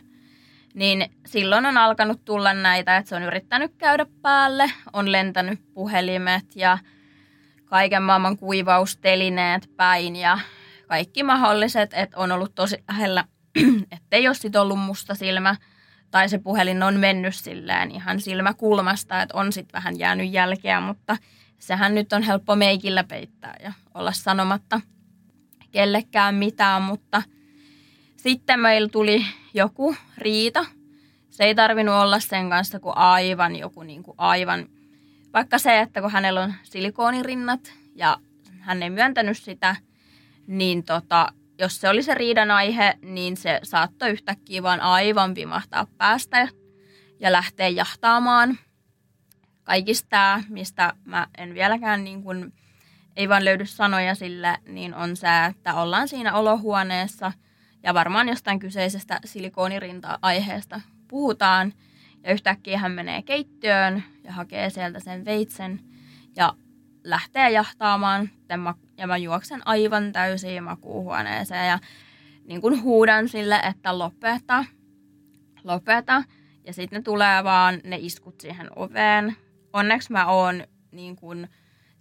Niin 0.74 1.06
silloin 1.26 1.66
on 1.66 1.78
alkanut 1.78 2.26
tulla 2.26 2.54
näitä, 2.54 2.98
että 2.98 3.10
se 3.10 3.16
on 3.16 3.24
yrittänyt 3.24 3.72
käydä 3.78 4.06
päälle, 4.22 4.72
on 4.94 5.12
lentänyt 5.12 5.60
puhelimet 5.74 6.56
ja 6.56 6.78
kaiken 7.66 8.04
maailman 8.04 8.38
kuivaustelineet 8.38 9.70
päin 9.76 10.16
ja 10.16 10.40
kaikki 10.88 11.24
mahdolliset, 11.24 11.94
että 11.94 12.18
on 12.18 12.32
ollut 12.32 12.56
tosi 12.56 12.78
lähellä, 12.88 13.26
ettei 13.96 14.28
ole 14.28 14.36
sit 14.36 14.56
ollut 14.56 14.80
musta 14.80 15.16
silmä 15.16 15.56
tai 16.12 16.30
se 16.30 16.38
puhelin 16.38 16.84
on 16.84 17.00
mennyt 17.00 17.36
silleen 17.36 17.92
ihan 17.92 18.20
silmäkulmasta, 18.20 19.22
että 19.22 19.38
on 19.38 19.54
sitten 19.54 19.74
vähän 19.74 20.00
jäänyt 20.00 20.32
jälkeä, 20.32 20.82
mutta 20.82 21.18
sehän 21.60 21.96
nyt 21.96 22.14
on 22.14 22.24
helppo 22.24 22.56
meikillä 22.56 23.04
peittää 23.04 23.56
ja 23.64 23.74
olla 23.94 24.12
sanomatta 24.12 24.82
kellekään 25.72 26.36
mitään, 26.36 26.82
mutta 26.82 27.24
sitten 28.24 28.60
meillä 28.60 28.90
tuli 28.90 29.26
joku 29.54 29.96
riita. 30.18 30.66
Se 31.30 31.44
ei 31.44 31.56
tarvinnut 31.56 31.96
olla 31.96 32.20
sen 32.20 32.50
kanssa 32.50 32.80
kuin 32.80 32.98
aivan 32.98 33.56
joku 33.56 33.84
niin 33.84 34.04
kuin 34.04 34.16
aivan, 34.18 34.68
vaikka 35.34 35.58
se, 35.58 35.80
että 35.80 36.02
kun 36.02 36.12
hänellä 36.12 36.42
on 36.42 36.54
silikoonirinnat 36.64 37.74
ja 37.96 38.18
hän 38.60 38.84
ei 38.84 38.90
myöntänyt 38.90 39.38
sitä, 39.38 39.76
niin 40.48 40.84
tota, 40.84 41.28
jos 41.60 41.82
se 41.82 41.90
oli 41.90 42.04
se 42.04 42.14
riidan 42.14 42.52
aihe, 42.52 42.98
niin 43.02 43.38
se 43.38 43.60
saattoi 43.64 44.10
yhtäkkiä 44.10 44.64
vaan 44.64 44.82
aivan 44.82 45.36
vimahtaa 45.36 45.88
päästä 45.98 46.48
ja 47.20 47.32
lähteä 47.32 47.68
jahtaamaan. 47.68 48.58
Kaikista 49.64 50.42
mistä 50.50 50.94
mä 51.06 51.28
en 51.38 51.54
vieläkään 51.54 52.04
niin 52.04 52.24
kuin, 52.24 52.54
ei 53.16 53.30
vaan 53.30 53.46
löydy 53.46 53.66
sanoja 53.66 54.16
sille, 54.16 54.58
niin 54.66 54.96
on 54.96 55.16
se, 55.16 55.28
että 55.50 55.74
ollaan 55.74 56.08
siinä 56.08 56.34
olohuoneessa 56.34 57.32
ja 57.84 57.94
varmaan 57.94 58.30
jostain 58.30 58.60
kyseisestä 58.60 59.20
silikoonirinta-aiheesta 59.26 60.82
puhutaan. 61.08 61.74
Ja 62.24 62.34
yhtäkkiä 62.34 62.80
hän 62.80 62.92
menee 62.92 63.22
keittiöön 63.22 64.04
ja 64.24 64.32
hakee 64.32 64.70
sieltä 64.70 65.00
sen 65.00 65.26
veitsen 65.26 65.80
ja 66.36 66.54
lähtee 67.04 67.52
jahtaamaan. 67.52 68.30
Ja 68.98 69.08
mä 69.08 69.18
juoksen 69.18 69.68
aivan 69.68 70.12
täysin 70.12 70.64
makuuhuoneeseen 70.64 71.68
ja 71.68 71.80
niin 72.46 72.62
kuin 72.62 72.82
huudan 72.82 73.30
sille, 73.30 73.56
että 73.56 74.00
lopeta, 74.00 74.66
lopeta. 75.64 76.24
Ja 76.66 76.74
sitten 76.74 77.00
ne 77.00 77.04
tulee 77.04 77.44
vaan 77.44 77.80
ne 77.84 77.98
iskut 78.00 78.42
siihen 78.42 78.70
oveen. 78.76 79.38
Onneksi 79.74 80.12
mä 80.12 80.26
oon 80.26 80.64
niin 80.92 81.16
kuin 81.16 81.50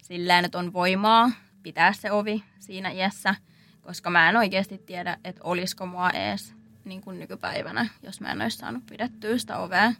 silleen, 0.03 0.45
että 0.45 0.57
on 0.57 0.73
voimaa 0.73 1.31
pitää 1.63 1.93
se 1.93 2.11
ovi 2.11 2.43
siinä 2.59 2.91
iässä, 2.91 3.35
koska 3.83 4.09
mä 4.09 4.29
en 4.29 4.37
oikeasti 4.37 4.77
tiedä, 4.77 5.17
että 5.23 5.41
olisiko 5.43 5.85
mua 5.85 6.09
ees 6.09 6.55
niin 6.85 7.01
kuin 7.01 7.19
nykypäivänä, 7.19 7.89
jos 8.03 8.21
mä 8.21 8.31
en 8.31 8.41
olisi 8.41 8.57
saanut 8.57 8.85
pidettyä 8.85 9.37
sitä 9.37 9.57
ovea. 9.57 9.93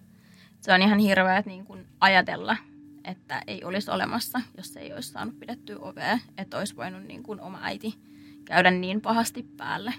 Se 0.62 0.74
on 0.74 0.82
ihan 0.82 1.00
hirveä 1.00 1.44
niin 1.46 1.66
kuin 1.66 1.88
ajatella, 2.00 2.58
että 3.04 3.42
ei 3.48 3.64
olisi 3.64 3.92
olemassa, 3.92 4.42
jos 4.58 4.78
ei 4.78 4.94
olisi 4.94 5.10
saanut 5.10 5.40
pidettyä 5.40 5.78
ovea, 5.80 6.20
että 6.38 6.58
olisi 6.58 6.76
voinut 6.76 7.04
niin 7.04 7.24
kuin 7.24 7.42
oma 7.42 7.60
äiti 7.62 8.00
käydä 8.46 8.72
niin 8.72 9.02
pahasti 9.02 9.44
päälle. 9.58 9.94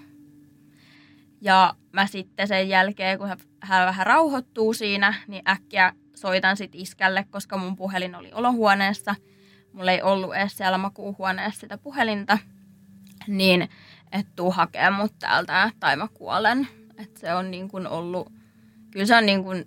Ja 1.41 1.75
mä 1.91 2.07
sitten 2.07 2.47
sen 2.47 2.69
jälkeen, 2.69 3.17
kun 3.17 3.27
hän 3.59 3.85
vähän 3.85 4.05
rauhoittuu 4.05 4.73
siinä, 4.73 5.13
niin 5.27 5.43
äkkiä 5.49 5.93
soitan 6.15 6.57
sitten 6.57 6.81
iskälle, 6.81 7.25
koska 7.29 7.57
mun 7.57 7.75
puhelin 7.75 8.15
oli 8.15 8.33
olohuoneessa. 8.33 9.15
Mulla 9.73 9.91
ei 9.91 10.01
ollut 10.01 10.35
edes 10.35 10.57
siellä 10.57 10.77
makuuhuoneessa 10.77 11.59
sitä 11.59 11.77
puhelinta. 11.77 12.37
Niin, 13.27 13.69
että 14.11 14.31
tuu 14.35 14.51
hakea 14.51 14.91
mut 14.91 15.13
täältä 15.19 15.71
tai 15.79 15.95
mä 15.95 16.07
kuolen. 16.13 16.67
Että 16.97 17.19
se 17.19 17.33
on 17.33 17.51
niin 17.51 17.67
kuin 17.69 17.87
ollut, 17.87 18.31
kyllä 18.91 19.05
se 19.05 19.15
on 19.15 19.25
niin 19.25 19.43
kuin, 19.43 19.65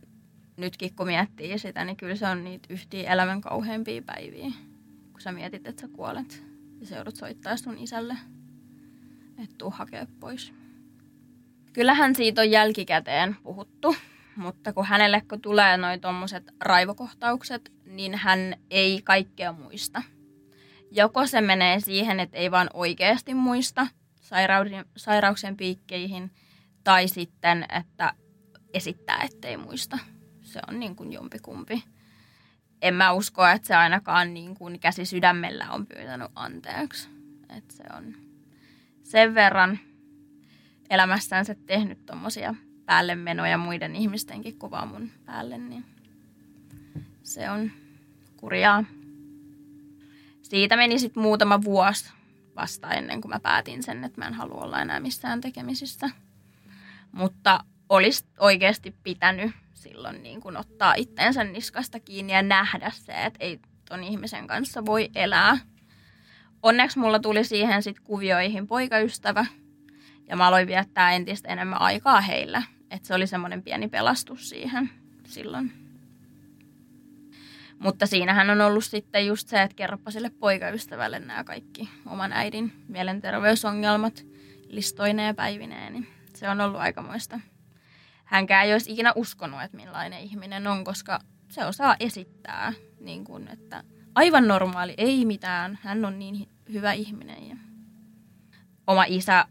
nytkin 0.57 0.95
kun 0.95 1.07
miettii 1.07 1.59
sitä, 1.59 1.85
niin 1.85 1.97
kyllä 1.97 2.17
se 2.17 2.27
on 2.27 2.45
niitä 2.45 2.67
yhtiä 2.71 3.13
elämän 3.13 3.41
kauheimpia 3.41 4.03
päiviä. 4.03 4.51
Kun 5.13 5.21
sä 5.21 5.33
mietit, 5.33 5.67
että 5.67 5.81
sä 5.81 5.89
kuolet 5.89 6.45
ja 6.81 6.87
sä 6.87 6.97
joudut 6.97 7.17
soittaa 7.17 7.57
sun 7.57 7.79
isälle, 7.79 8.17
että 9.43 9.55
tuu 9.59 9.71
hakea 9.71 10.07
pois. 10.21 10.53
Kyllähän 11.73 12.15
siitä 12.15 12.41
on 12.41 12.51
jälkikäteen 12.51 13.37
puhuttu, 13.43 13.97
mutta 14.37 14.73
kun 14.73 14.87
hänelle 14.87 15.23
kun 15.29 15.41
tulee 15.41 15.77
noin 15.77 16.01
tuommoiset 16.01 16.55
raivokohtaukset, 16.61 17.73
niin 17.85 18.15
hän 18.15 18.55
ei 18.71 19.01
kaikkea 19.05 19.53
muista. 19.53 20.03
Joko 20.91 21.27
se 21.27 21.41
menee 21.41 21.81
siihen, 21.81 22.21
että 22.21 22.37
ei 22.37 22.51
vaan 22.51 22.71
oikeasti 22.75 23.35
muista 23.35 23.87
sairauden, 24.21 24.85
sairauksen 24.97 25.57
piikkeihin, 25.57 26.31
tai 26.85 27.09
sitten, 27.09 27.67
että 27.79 28.13
esittää, 28.75 29.23
ettei 29.23 29.57
muista. 29.57 29.99
Se 30.43 30.61
on 30.69 30.81
niin 30.81 30.97
kuin 30.97 31.13
jompikumpi. 31.13 31.85
En 32.83 32.95
mä 32.95 33.13
usko, 33.13 33.47
että 33.47 33.69
se 33.69 33.75
ainakaan 33.75 34.35
niin 34.35 34.55
kuin 34.55 34.81
käsi 34.81 35.05
sydämellä 35.05 35.71
on 35.71 35.87
pyytänyt 35.87 36.31
anteeksi. 36.35 37.09
Että 37.57 37.75
se 37.75 37.85
on 37.97 38.15
sen 39.03 39.35
verran 39.35 39.79
elämässänsä 40.91 41.55
tehnyt 41.55 42.07
tuommoisia 42.07 42.55
päällemenoja 42.87 43.59
muiden 43.59 43.97
ihmistenkin 43.97 44.59
kuvaa 44.59 44.87
mun 44.87 45.11
päälle, 45.25 45.59
niin 45.59 45.85
se 47.23 47.51
on 47.51 47.71
kurjaa. 48.37 48.85
Siitä 50.49 50.77
meni 50.77 50.99
sitten 50.99 51.23
muutama 51.23 51.63
vuosi 51.63 52.13
vasta 52.57 52.91
ennen 52.91 53.21
kuin 53.21 53.31
mä 53.31 53.41
päätin 53.41 53.83
sen, 53.83 54.05
että 54.05 54.21
mä 54.21 54.27
en 54.27 54.35
halua 54.35 54.65
olla 54.65 54.81
enää 54.81 55.01
missään 55.01 55.41
tekemisissä. 55.41 56.11
Mutta 57.13 57.65
olisi 57.89 58.25
oikeasti 58.39 58.95
pitänyt 59.03 59.53
silloin 59.75 60.23
niin 60.23 60.41
kuin 60.41 60.57
ottaa 60.57 60.95
itteensä 60.95 61.45
niskasta 61.45 62.01
kiinni 62.01 62.33
ja 62.33 62.43
nähdä 62.43 62.91
se, 62.95 63.13
että 63.13 63.45
ei 63.45 63.61
ton 63.89 64.05
ihmisen 64.05 64.47
kanssa 64.47 64.87
voi 64.87 65.11
elää. 65.15 65.59
Onneksi 66.63 66.99
mulla 66.99 67.19
tuli 67.19 67.45
siihen 67.45 67.83
sitten 67.83 68.05
kuvioihin 68.05 68.67
poikaystävä, 68.67 69.47
ja 70.29 70.37
mä 70.37 70.47
aloin 70.47 70.67
viettää 70.67 71.13
entistä 71.13 71.49
enemmän 71.49 71.81
aikaa 71.81 72.21
heillä. 72.21 72.63
Että 72.91 73.09
se 73.09 73.15
oli 73.15 73.27
semmoinen 73.27 73.63
pieni 73.63 73.89
pelastus 73.89 74.49
siihen 74.49 74.91
silloin. 75.25 75.88
Mutta 77.79 78.07
siinähän 78.07 78.51
on 78.51 78.61
ollut 78.61 78.85
sitten 78.85 79.27
just 79.27 79.49
se, 79.49 79.63
että 79.63 79.75
kerropa 79.75 80.11
sille 80.11 80.31
poikaystävälle 80.31 81.19
nämä 81.19 81.45
kaikki 81.45 81.89
oman 82.07 82.33
äidin 82.33 82.73
mielenterveysongelmat 82.89 84.27
listoineen 84.69 85.27
ja 85.27 85.35
päivineen. 85.35 85.93
Niin 85.93 86.07
se 86.35 86.49
on 86.49 86.61
ollut 86.61 86.81
aikamoista. 86.81 87.41
Hänkään 88.25 88.67
ei 88.67 88.73
olisi 88.73 88.93
ikinä 88.93 89.13
uskonut, 89.15 89.63
että 89.63 89.77
millainen 89.77 90.21
ihminen 90.21 90.67
on, 90.67 90.85
koska 90.85 91.21
se 91.49 91.65
osaa 91.65 91.97
esittää, 92.01 92.73
niin 93.01 93.25
kuin, 93.25 93.49
että 93.49 93.85
aivan 94.15 94.49
normaali, 94.49 94.95
ei 94.97 95.25
mitään, 95.25 95.79
hän 95.83 96.05
on 96.05 96.19
niin 96.19 96.49
hyvä 96.73 96.93
ihminen. 96.93 97.49
Ja 97.49 97.57
oma 98.87 99.05
isä 99.05 99.45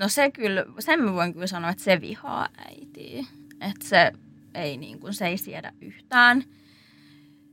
No 0.00 0.08
se 0.08 0.30
kyllä, 0.30 0.64
sen 0.78 1.02
mä 1.02 1.12
voin 1.12 1.32
kyllä 1.32 1.46
sanoa, 1.46 1.70
että 1.70 1.84
se 1.84 2.00
vihaa 2.00 2.48
äitiä. 2.68 3.24
Että 3.60 3.86
se 3.86 4.12
ei, 4.54 4.76
niin 4.76 5.00
kuin, 5.00 5.14
se 5.14 5.26
ei 5.26 5.38
siedä 5.38 5.72
yhtään. 5.80 6.44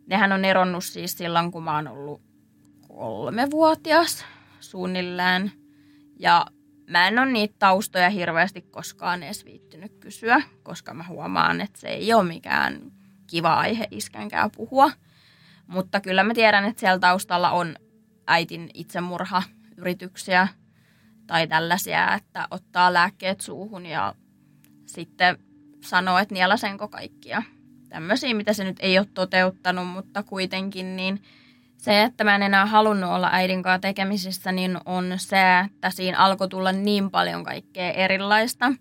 Nehän 0.07 0.31
on 0.31 0.45
eronnut 0.45 0.83
siis 0.83 1.17
silloin, 1.17 1.51
kun 1.51 1.63
mä 1.63 1.75
oon 1.75 1.87
ollut 1.87 2.21
kolmevuotias 2.87 4.25
suunnilleen. 4.59 5.51
Ja 6.19 6.45
mä 6.89 7.07
en 7.07 7.19
ole 7.19 7.31
niitä 7.31 7.55
taustoja 7.59 8.09
hirveästi 8.09 8.61
koskaan 8.61 9.23
edes 9.23 9.45
viittynyt 9.45 9.91
kysyä, 9.99 10.41
koska 10.63 10.93
mä 10.93 11.05
huomaan, 11.07 11.61
että 11.61 11.79
se 11.79 11.87
ei 11.87 12.13
ole 12.13 12.23
mikään 12.23 12.91
kiva 13.27 13.53
aihe 13.53 13.87
iskänkään 13.91 14.51
puhua. 14.55 14.91
Mutta 15.67 16.01
kyllä 16.01 16.23
mä 16.23 16.33
tiedän, 16.33 16.65
että 16.65 16.79
siellä 16.79 16.99
taustalla 16.99 17.51
on 17.51 17.75
äitin 18.27 18.69
itsemurha 18.73 19.43
yrityksiä– 19.77 20.47
tai 21.27 21.47
tällaisia, 21.47 22.15
että 22.15 22.47
ottaa 22.51 22.93
lääkkeet 22.93 23.41
suuhun 23.41 23.85
ja 23.85 24.15
sitten 24.85 25.37
sanoo, 25.83 26.17
että 26.17 26.33
nielasenko 26.33 26.87
kaikkia. 26.87 27.43
Tämmöisiä, 27.89 28.33
mitä 28.33 28.53
se 28.53 28.63
nyt 28.63 28.77
ei 28.79 28.97
ole 28.97 29.07
toteuttanut, 29.13 29.87
mutta 29.87 30.23
kuitenkin 30.23 30.95
niin 30.95 31.23
se, 31.77 32.03
että 32.03 32.23
mä 32.23 32.35
en 32.35 32.43
enää 32.43 32.65
halunnut 32.65 33.09
olla 33.09 33.29
äidin 33.31 33.63
kanssa 33.63 33.79
tekemisissä, 33.79 34.51
niin 34.51 34.77
on 34.85 35.13
se, 35.17 35.59
että 35.65 35.89
siinä 35.89 36.17
alkoi 36.17 36.47
tulla 36.47 36.71
niin 36.71 37.11
paljon 37.11 37.43
kaikkea 37.43 37.91
erilaista. 37.91 38.73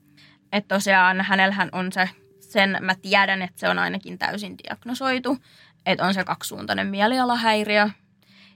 Että 0.52 0.74
tosiaan 0.74 1.20
hänellähän 1.20 1.68
on 1.72 1.92
se, 1.92 2.10
sen 2.40 2.78
mä 2.80 2.94
tiedän, 2.94 3.42
että 3.42 3.60
se 3.60 3.68
on 3.68 3.78
ainakin 3.78 4.18
täysin 4.18 4.58
diagnosoitu, 4.58 5.38
että 5.86 6.04
on 6.06 6.14
se 6.14 6.24
kaksisuuntainen 6.24 6.86
mielialahäiriö, 6.86 7.88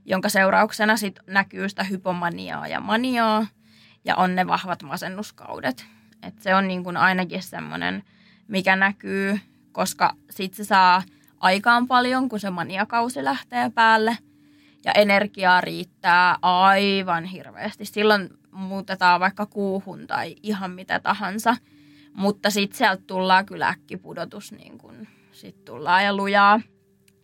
jonka 0.05 0.29
seurauksena 0.29 0.97
sit 0.97 1.19
näkyy 1.27 1.69
sitä 1.69 1.85
hypomaniaa 1.85 2.69
ja 2.69 2.81
maniaa– 2.81 3.47
ja 4.05 4.17
on 4.17 4.35
ne 4.35 4.47
vahvat 4.47 4.83
masennuskaudet. 4.83 5.87
Et 6.23 6.39
se 6.39 6.55
on 6.55 6.69
niin 6.69 6.85
kuin 6.85 6.97
ainakin 6.97 7.43
semmoinen, 7.43 8.03
mikä 8.49 8.77
näkyy, 8.77 9.41
koska 9.73 10.15
sit 10.31 10.55
se 10.55 10.65
saa 10.65 11.03
aikaan 11.41 11.87
paljon, 11.87 12.29
kun 12.29 12.41
se 12.41 12.51
maniakausi 12.51 13.25
lähtee 13.25 13.71
päälle 13.71 14.19
ja 14.85 14.93
energiaa 14.93 15.61
riittää 15.61 16.37
aivan 16.43 17.25
hirveästi. 17.25 17.85
Silloin 17.85 18.29
muutetaan 18.51 19.21
vaikka 19.21 19.47
kuuhun 19.47 20.07
tai 20.07 20.37
ihan 20.43 20.71
mitä 20.71 21.01
tahansa, 21.01 21.57
mutta 22.13 22.51
sitten 22.51 22.79
sieltä 22.79 23.03
tullaan 23.07 23.47
kyllä 23.47 23.69
äkkipudotus, 23.69 24.53
niin 24.53 24.79
kun 24.79 25.07
sit 25.33 25.65
tullaan 25.65 26.05
ja 26.05 26.15
lujaa. 26.17 26.61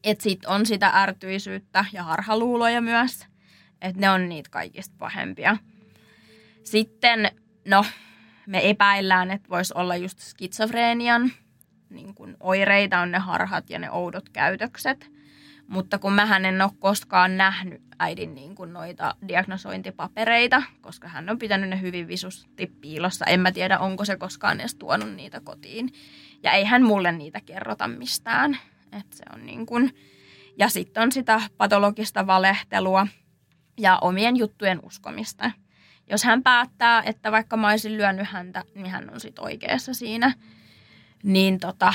Että 0.04 0.22
sitten 0.22 0.50
on 0.50 0.66
sitä 0.66 0.90
ärtyisyyttä 0.94 1.85
ja 1.92 2.02
harhaluuloja 2.02 2.80
myös, 2.80 3.26
että 3.82 4.00
ne 4.00 4.11
on 4.11 4.28
niitä 4.28 4.50
kaikista 4.50 4.94
pahempia. 4.98 5.56
Sitten, 6.64 7.30
no, 7.64 7.85
me 8.46 8.70
epäillään, 8.70 9.30
että 9.30 9.48
voisi 9.48 9.74
olla 9.76 9.96
just 9.96 10.18
skitsofreenian 10.18 11.32
niin 11.90 12.14
kuin 12.14 12.37
oireita 12.40 13.01
on 13.01 13.11
ne 13.11 13.18
harhat 13.18 13.70
ja 13.70 13.79
ne 13.79 13.90
oudot 13.90 14.29
käytökset. 14.29 15.11
Mutta 15.68 15.99
kun 15.99 16.12
mä 16.12 16.37
en 16.37 16.62
ole 16.62 16.70
koskaan 16.79 17.37
nähnyt 17.37 17.83
äidin 17.99 18.35
niin 18.35 18.55
kuin 18.55 18.72
noita 18.72 19.14
diagnosointipapereita, 19.29 20.62
koska 20.81 21.09
hän 21.09 21.31
on 21.31 21.38
pitänyt 21.38 21.70
ne 21.70 21.81
hyvin 21.81 22.09
visusti 22.09 22.66
piilossa. 22.66 23.25
En 23.25 23.40
mä 23.40 23.53
tiedä, 23.53 23.79
onko 23.79 24.05
se 24.05 24.16
koskaan 24.16 24.61
edes 24.61 24.75
tuonut 24.75 25.14
niitä 25.14 25.40
kotiin. 25.40 25.92
Ja 26.42 26.53
ei 26.53 26.64
hän 26.64 26.83
mulle 26.83 27.12
niitä 27.12 27.40
kerrota 27.40 27.88
mistään. 27.88 28.59
Et 28.92 29.12
se 29.12 29.25
on 29.35 29.46
niin 29.46 29.66
kuin... 29.66 29.94
Ja 30.59 30.68
sitten 30.68 31.03
on 31.03 31.12
sitä 31.12 31.40
patologista 31.57 32.27
valehtelua 32.27 33.07
ja 33.79 33.99
omien 34.03 34.37
juttujen 34.37 34.81
uskomista– 34.83 35.51
jos 36.11 36.25
hän 36.25 36.42
päättää, 36.42 37.03
että 37.07 37.33
vaikka 37.33 37.57
mä 37.57 37.70
olisin 37.70 37.96
lyönyt 37.96 38.29
häntä, 38.29 38.64
niin 38.75 38.90
hän 38.90 39.11
on 39.11 39.20
sitten 39.20 39.44
oikeassa 39.44 39.94
siinä. 39.94 40.33
Niin 41.27 41.61
tota, 41.61 41.95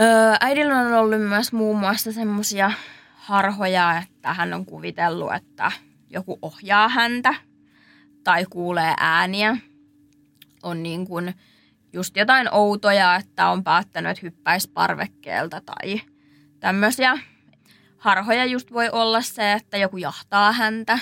öö, 0.00 0.34
äidillä 0.40 0.78
on 0.78 0.92
ollut 0.92 1.20
myös 1.20 1.52
muun 1.52 1.78
muassa 1.78 2.12
semmoisia 2.12 2.70
harhoja, 3.14 3.98
että 4.02 4.34
hän 4.34 4.54
on 4.54 4.66
kuvitellut, 4.66 5.34
että 5.34 5.72
joku 6.10 6.38
ohjaa 6.42 6.88
häntä 6.88 7.34
tai 8.24 8.46
kuulee 8.50 8.94
ääniä. 9.00 9.56
On 10.62 10.82
niin 10.82 11.06
kuin 11.06 11.34
just 11.92 12.16
jotain 12.16 12.54
outoja, 12.54 13.16
että 13.16 13.48
on 13.48 13.64
päättänyt, 13.64 14.10
että 14.10 14.22
hyppäisi 14.22 14.70
parvekkeelta 14.70 15.60
tai 15.60 16.00
tämmöisiä. 16.60 17.18
Harhoja 17.98 18.44
just 18.44 18.72
voi 18.72 18.90
olla 18.90 19.22
se, 19.22 19.52
että 19.52 19.76
joku 19.76 19.96
jahtaa 19.96 20.52
häntä. 20.52 20.98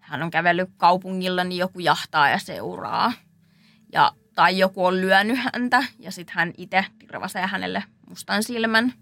Hän 0.00 0.22
on 0.22 0.30
kävellyt 0.30 0.70
kaupungilla, 0.76 1.44
niin 1.44 1.58
joku 1.58 1.80
jahtaa 1.80 2.30
ja 2.30 2.38
seuraa. 2.38 3.12
Ja, 3.92 4.12
tai 4.34 4.58
joku 4.58 4.84
on 4.84 5.00
lyönyt 5.00 5.38
häntä 5.38 5.84
ja 5.98 6.12
sitten 6.12 6.34
hän 6.34 6.52
itse 6.56 6.84
tirvasee 6.98 7.46
hänelle 7.46 7.84
mustan 8.08 8.42
silmän 8.42 8.92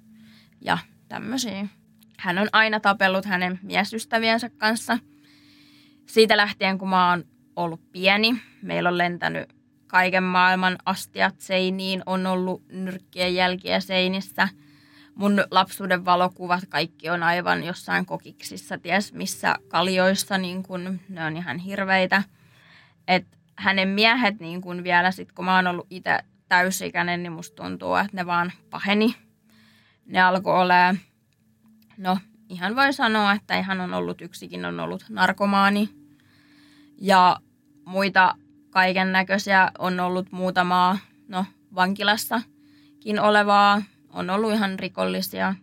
ja 0.61 0.79
tämmöisiä. 1.09 1.67
Hän 2.19 2.39
on 2.39 2.49
aina 2.53 2.81
tapellut 2.81 3.25
hänen 3.25 3.59
miesystäviensä 3.63 4.51
kanssa. 4.51 4.99
Siitä 6.07 6.37
lähtien, 6.37 6.79
kun 6.79 6.89
mä 6.89 7.11
oon 7.11 7.25
ollut 7.57 7.93
pieni, 7.93 8.43
meillä 8.63 8.89
on 8.89 8.99
lentänyt 8.99 9.55
kaiken 9.87 10.23
maailman 10.23 10.79
astiat 10.85 11.41
seiniin, 11.41 12.03
on 12.07 12.27
ollut 12.27 12.69
nyrkkien 12.69 13.35
jälkiä 13.35 13.81
seinissä. 13.81 14.49
Mun 15.15 15.45
lapsuuden 15.51 16.05
valokuvat 16.05 16.65
kaikki 16.69 17.11
on 17.11 17.23
aivan 17.23 17.65
jossain 17.65 18.07
kokiksissa, 18.07 18.79
ties 18.79 19.13
missä 19.13 19.57
kaljoissa, 19.69 20.39
niin 20.39 20.63
kun, 20.63 21.01
ne 21.09 21.25
on 21.25 21.37
ihan 21.37 21.59
hirveitä. 21.59 22.23
Et 23.09 23.38
hänen 23.59 23.89
miehet 23.89 24.41
niin 24.41 24.61
kun 24.61 24.85
vielä 24.85 25.11
sit, 25.11 25.33
kun 25.33 25.45
mä 25.45 25.57
oon 25.57 25.67
ollut 25.67 25.87
itse 25.91 26.19
täysikäinen, 26.49 27.23
niin 27.23 27.33
musta 27.33 27.63
tuntuu, 27.63 27.97
että 27.97 28.17
ne 28.17 28.27
vaan 28.27 28.53
paheni. 28.71 29.15
Ne 30.07 30.21
alkoi 30.21 30.61
olemaan, 30.61 30.99
no 31.97 32.19
ihan 32.49 32.77
voi 32.77 32.93
sanoa, 32.93 33.33
että 33.33 33.59
ihan 33.59 33.81
on 33.81 33.95
ollut 33.95 34.21
yksikin 34.21 34.65
on 34.65 34.81
ollut 34.81 35.05
narkomaani. 35.09 35.89
Ja 36.99 37.37
muita 37.85 38.35
kaiken 38.71 39.13
näköisiä 39.13 39.71
on 39.79 40.01
ollut 40.01 40.33
muutamaa, 40.33 40.99
no 41.29 41.45
vankilassakin 41.75 43.21
olevaa, 43.21 43.83
on 44.11 44.31
ollut 44.31 44.53
ihan 44.53 44.79
rikollisia, 44.79 45.55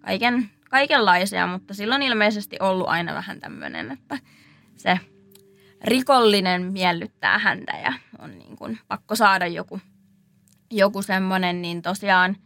kaiken, 0.00 0.50
kaikenlaisia, 0.70 1.46
mutta 1.46 1.74
silloin 1.74 2.02
ilmeisesti 2.02 2.56
ollut 2.60 2.88
aina 2.88 3.14
vähän 3.14 3.40
tämmöinen, 3.40 3.90
että 3.90 4.18
se 4.76 5.00
rikollinen 5.84 6.72
miellyttää 6.72 7.38
häntä 7.38 7.72
ja 7.84 7.92
on 8.18 8.38
niin 8.38 8.56
kuin 8.56 8.78
pakko 8.88 9.14
saada 9.14 9.46
joku, 9.46 9.80
joku 10.70 11.02
semmoinen, 11.02 11.62
niin 11.62 11.82
tosiaan 11.82 12.36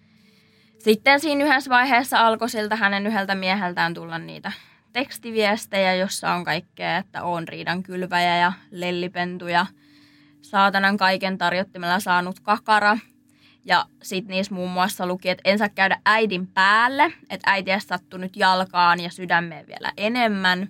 sitten 0.78 1.20
siinä 1.20 1.44
yhdessä 1.44 1.70
vaiheessa 1.70 2.26
alkoi 2.26 2.48
siltä 2.48 2.76
hänen 2.76 3.06
yhdeltä 3.06 3.34
mieheltään 3.34 3.94
tulla 3.94 4.18
niitä 4.18 4.52
tekstiviestejä, 4.92 5.94
jossa 5.94 6.34
on 6.34 6.44
kaikkea, 6.44 6.96
että 6.96 7.22
on 7.22 7.48
riidan 7.48 7.82
kylväjä 7.82 8.36
ja 8.36 8.52
lellipentuja– 8.70 9.66
saatanan 10.42 10.96
kaiken 10.96 11.38
tarjottimella 11.38 12.00
saanut 12.00 12.40
kakara. 12.40 12.98
Ja 13.64 13.84
sitten 14.02 14.34
niissä 14.34 14.54
muun 14.54 14.70
muassa 14.70 15.06
luki, 15.06 15.28
että 15.28 15.50
en 15.50 15.58
saa 15.58 15.68
käydä 15.68 16.00
äidin 16.04 16.46
päälle, 16.46 17.12
että 17.30 17.50
äiti 17.50 17.72
on 17.72 17.80
sattunut 17.80 18.36
jalkaan 18.36 19.00
ja 19.00 19.10
sydämeen 19.10 19.66
vielä 19.66 19.92
enemmän. 19.96 20.68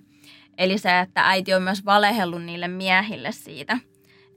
Eli 0.57 0.77
se, 0.77 0.99
että 0.99 1.29
äiti 1.29 1.53
on 1.53 1.61
myös 1.61 1.85
valehellut 1.85 2.43
niille 2.43 2.67
miehille 2.67 3.31
siitä, 3.31 3.77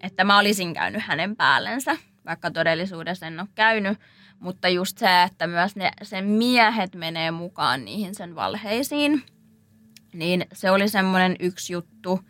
että 0.00 0.24
mä 0.24 0.38
olisin 0.38 0.74
käynyt 0.74 1.02
hänen 1.02 1.36
päällensä, 1.36 1.96
vaikka 2.26 2.50
todellisuudessa 2.50 3.26
en 3.26 3.40
ole 3.40 3.48
käynyt. 3.54 3.98
Mutta 4.38 4.68
just 4.68 4.98
se, 4.98 5.22
että 5.22 5.46
myös 5.46 5.76
ne, 5.76 5.90
sen 6.02 6.24
miehet 6.24 6.94
menee 6.94 7.30
mukaan 7.30 7.84
niihin 7.84 8.14
sen 8.14 8.34
valheisiin, 8.34 9.22
niin 10.12 10.46
se 10.52 10.70
oli 10.70 10.88
semmoinen 10.88 11.36
yksi 11.40 11.72
juttu. 11.72 12.20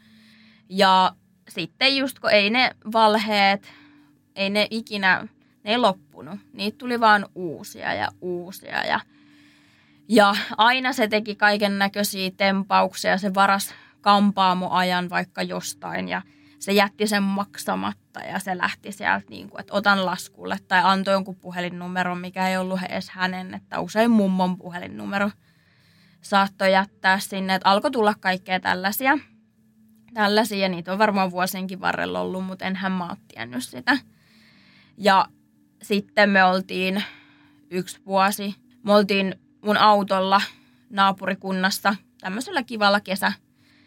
Ja 0.69 1.13
sitten 1.49 1.97
just 1.97 2.19
kun 2.19 2.31
ei 2.31 2.51
ne 2.51 2.71
valheet, 2.93 3.73
ei 4.37 4.51
ne 4.51 4.67
ikinä, 4.71 5.29
ne 5.65 5.71
ei 5.71 5.79
loppunut. 5.79 6.39
Niitä 6.53 6.79
tuli 6.79 7.01
vaan 7.01 7.27
uusia 7.35 7.95
ja 7.95 8.09
uusia 8.21 8.85
ja, 8.85 9.01
ja 10.09 10.37
aina 10.57 10.93
se 10.93 11.09
teki 11.09 11.37
kaiken 11.37 11.79
näköisiä 11.79 12.31
tempauksia. 12.37 13.19
Se 13.19 13.35
varas 13.35 13.75
kampaamoajan 14.01 15.11
vaikka 15.11 15.43
jostain 15.43 16.09
ja 16.09 16.23
se 16.59 16.73
jätti 16.73 17.07
sen 17.07 17.23
maksamatta 17.23 18.21
ja 18.21 18.39
se 18.39 18.59
lähti 18.59 18.93
sieltä 18.93 19.27
niin 19.31 19.51
kuin, 19.51 19.61
että 19.61 19.75
otan 19.75 20.07
laskulle 20.07 20.59
tai 20.69 20.81
antoi 20.85 21.15
jonkun 21.15 21.37
puhelinnumeron, 21.37 22.19
mikä 22.19 22.49
ei 22.49 22.57
ollut 22.57 22.81
edes 22.89 23.11
hänen, 23.11 23.55
että 23.55 23.81
usein 23.81 24.11
mummon 24.11 24.59
puhelinnumero 24.59 25.31
saattoi 26.21 26.73
jättää 26.73 27.19
sinne, 27.19 27.55
että 27.55 27.69
alkoi 27.69 27.91
tulla 27.91 28.15
kaikkea 28.21 28.61
tällaisia– 28.61 29.19
tällaisia 30.17 30.59
ja 30.59 30.69
niitä 30.69 30.93
on 30.93 30.99
varmaan 30.99 31.31
vuosienkin 31.31 31.81
varrella 31.81 32.21
ollut, 32.21 32.45
mutta 32.45 32.65
enhän 32.65 32.93
mä 32.93 33.09
ole 33.09 33.17
tiennyt 33.29 33.65
sitä. 33.65 33.99
Ja 34.99 35.27
sitten 35.83 36.31
me 36.31 36.45
oltiin 36.45 37.05
yksi 37.71 38.01
vuosi, 38.07 38.55
me 38.83 38.93
oltiin 38.93 39.35
mun 39.67 39.77
autolla 39.77 40.41
naapurikunnassa 40.91 41.97
tämmöisellä 42.21 42.63
kivalla 42.63 43.01
kesä, 43.01 43.33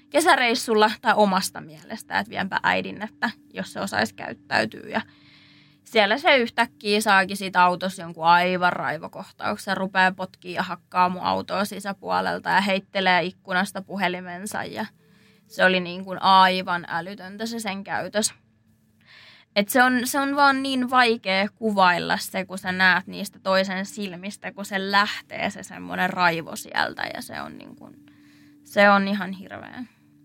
kesäreissulla 0.10 0.92
tai 1.02 1.14
omasta 1.16 1.62
mielestä, 1.62 2.20
että 2.20 2.30
vienpä 2.30 2.60
äidin, 2.64 3.02
että 3.02 3.30
jos 3.54 3.74
se 3.74 3.80
osaisi 3.80 4.16
käyttäytyä. 4.16 4.90
Ja 4.90 5.02
siellä 5.84 6.18
se 6.18 6.38
yhtäkkiä 6.38 7.02
saakin 7.02 7.38
siitä 7.38 7.64
autossa 7.64 8.02
jonkun 8.02 8.26
aivan 8.26 8.74
raivokohtauksen, 8.74 9.78
rupeaa 9.78 10.12
potkii 10.12 10.54
ja 10.54 10.64
hakkaa 10.64 11.10
mun 11.10 11.24
autoa 11.24 11.66
sisäpuolelta 11.66 12.50
ja 12.50 12.62
heittelee 12.62 13.24
ikkunasta 13.24 13.82
puhelimensa 13.82 14.64
ja– 14.64 14.86
se 15.50 15.66
oli 15.66 15.80
niin 15.80 16.06
kuin 16.06 16.22
aivan 16.22 16.86
älytöntä 16.88 17.46
se 17.46 17.60
sen 17.60 17.84
käytös. 17.84 18.34
Et 19.56 19.70
se, 19.70 19.84
on, 19.84 20.02
se 20.04 20.20
on 20.20 20.36
vaan 20.36 20.64
niin 20.64 20.90
vaikea 20.90 21.48
kuvailla 21.56 22.18
se, 22.18 22.46
kun 22.46 22.58
sä 22.58 22.72
näet 22.72 23.08
niistä 23.08 23.40
toisen 23.40 23.86
silmistä, 23.86 24.52
kun 24.52 24.66
se 24.66 24.92
lähtee 24.92 25.50
se 25.50 25.64
semmoinen 25.64 26.10
raivo 26.10 26.56
sieltä 26.56 27.04
ja 27.14 27.22
se 27.22 27.42
on, 27.42 27.58
niin 27.58 27.76
kuin, 27.76 28.06
se 28.64 28.90
on 28.90 29.08
ihan 29.08 29.32
hirveä. 29.32 29.84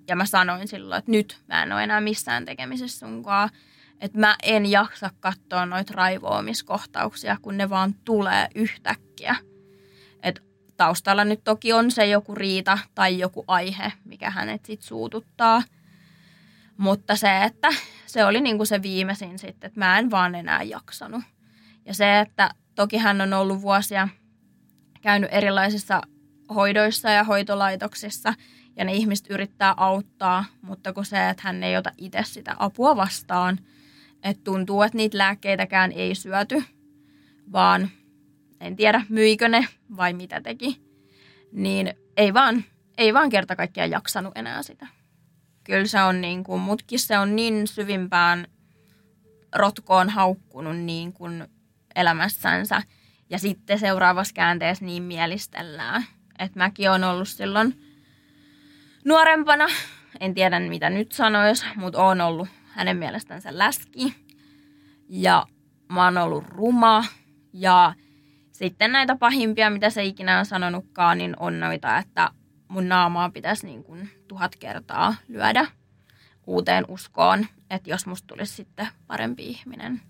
Ja 0.08 0.16
mä 0.16 0.26
sanoin 0.26 0.68
silloin, 0.68 0.98
että 0.98 1.10
nyt 1.10 1.40
mä 1.48 1.62
en 1.62 1.72
ole 1.72 1.84
enää 1.84 2.00
missään 2.00 2.44
tekemisessä 2.44 3.06
sunkaan. 3.06 3.50
Että 4.00 4.18
mä 4.18 4.36
en 4.42 4.66
jaksa 4.66 5.10
katsoa 5.20 5.66
noita 5.66 5.92
raivoamiskohtauksia, 5.96 7.36
kun 7.42 7.56
ne 7.56 7.70
vaan 7.70 7.94
tulee 8.04 8.48
yhtäkkiä. 8.54 9.36
Että 10.22 10.42
taustalla 10.76 11.24
nyt 11.24 11.44
toki 11.44 11.72
on 11.72 11.90
se 11.90 12.06
joku 12.06 12.34
riita 12.34 12.78
tai 12.94 13.18
joku 13.18 13.44
aihe, 13.46 13.92
mikä 14.04 14.30
hänet 14.30 14.64
sitten 14.64 14.88
suututtaa. 14.88 15.62
Mutta 16.76 17.16
se, 17.16 17.42
että 17.42 17.68
se 18.06 18.24
oli 18.24 18.40
niin 18.40 18.56
kuin 18.56 18.66
se 18.66 18.82
viimeisin 18.82 19.38
sitten, 19.38 19.68
että 19.68 19.80
mä 19.80 19.98
en 19.98 20.10
vaan 20.10 20.34
enää 20.34 20.62
jaksanut. 20.62 21.22
Ja 21.86 21.94
se, 21.94 22.20
että 22.20 22.50
toki 22.74 22.96
hän 22.96 23.20
on 23.20 23.32
ollut 23.32 23.62
vuosia 23.62 24.08
käynyt 25.02 25.30
erilaisissa 25.32 26.02
hoidoissa 26.54 27.10
ja 27.10 27.24
hoitolaitoksissa 27.24 28.34
ja 28.76 28.84
ne 28.84 28.92
ihmiset 28.92 29.26
yrittää 29.30 29.74
auttaa, 29.76 30.44
mutta 30.62 30.92
kun 30.92 31.04
se, 31.04 31.28
että 31.28 31.42
hän 31.46 31.62
ei 31.62 31.76
ota 31.76 31.92
itse 31.98 32.22
sitä 32.22 32.56
apua 32.58 32.96
vastaan, 32.96 33.58
että 34.22 34.44
tuntuu, 34.44 34.82
että 34.82 34.96
niitä 34.96 35.18
lääkkeitäkään 35.18 35.92
ei 35.92 36.14
syöty, 36.14 36.64
vaan 37.52 37.90
en 38.60 38.76
tiedä 38.76 39.02
myikö 39.08 39.48
ne 39.48 39.68
vai 39.96 40.12
mitä 40.12 40.40
teki, 40.40 40.80
niin 41.52 41.94
ei 42.16 42.34
vaan, 42.34 42.64
ei 42.98 43.14
vaan 43.14 43.30
kerta 43.30 43.56
kaikkiaan 43.56 43.90
jaksanut 43.90 44.32
enää 44.38 44.62
sitä. 44.62 44.86
Kyllä 45.64 45.86
se 45.86 46.02
on 46.02 46.20
niin 46.20 46.44
kuin, 46.44 46.60
mutkin 46.60 46.98
se 46.98 47.18
on 47.18 47.36
niin 47.36 47.66
syvimpään 47.66 48.46
rotkoon 49.54 50.10
haukkunut 50.10 50.76
niin 50.76 51.12
kuin 51.12 51.44
elämässänsä. 51.94 52.82
Ja 53.30 53.38
sitten 53.38 53.78
seuraavassa 53.78 54.34
käänteessä 54.34 54.84
niin 54.84 55.02
mielistellään. 55.02 56.04
Että 56.38 56.58
mäkin 56.58 56.90
on 56.90 57.04
ollut 57.04 57.28
silloin 57.28 57.80
nuorempana, 59.04 59.66
en 60.20 60.34
tiedä 60.34 60.60
mitä 60.60 60.90
nyt 60.90 61.12
sanois, 61.12 61.64
mutta 61.76 62.02
on 62.02 62.20
ollut 62.20 62.48
hänen 62.68 62.96
mielestänsä 62.96 63.58
läski. 63.58 64.14
Ja 65.08 65.46
mä 65.92 66.04
oon 66.04 66.18
ollut 66.18 66.44
ruma 66.48 67.04
ja 67.52 67.94
sitten 68.52 68.92
näitä 68.92 69.16
pahimpia, 69.16 69.70
mitä 69.70 69.90
se 69.90 70.04
ikinä 70.04 70.38
on 70.38 70.46
sanonutkaan, 70.46 71.18
niin 71.18 71.36
on 71.40 71.60
noita, 71.60 71.98
että 71.98 72.30
mun 72.74 72.88
naamaa 72.88 73.30
pitäisi 73.30 73.66
niin 73.66 73.84
kuin 73.84 74.10
tuhat 74.28 74.56
kertaa 74.56 75.14
lyödä 75.28 75.66
uuteen 76.46 76.84
uskoon, 76.88 77.46
että 77.70 77.90
jos 77.90 78.06
musta 78.06 78.26
tulisi 78.26 78.54
sitten 78.54 78.88
parempi 79.06 79.46
ihminen. 79.46 80.00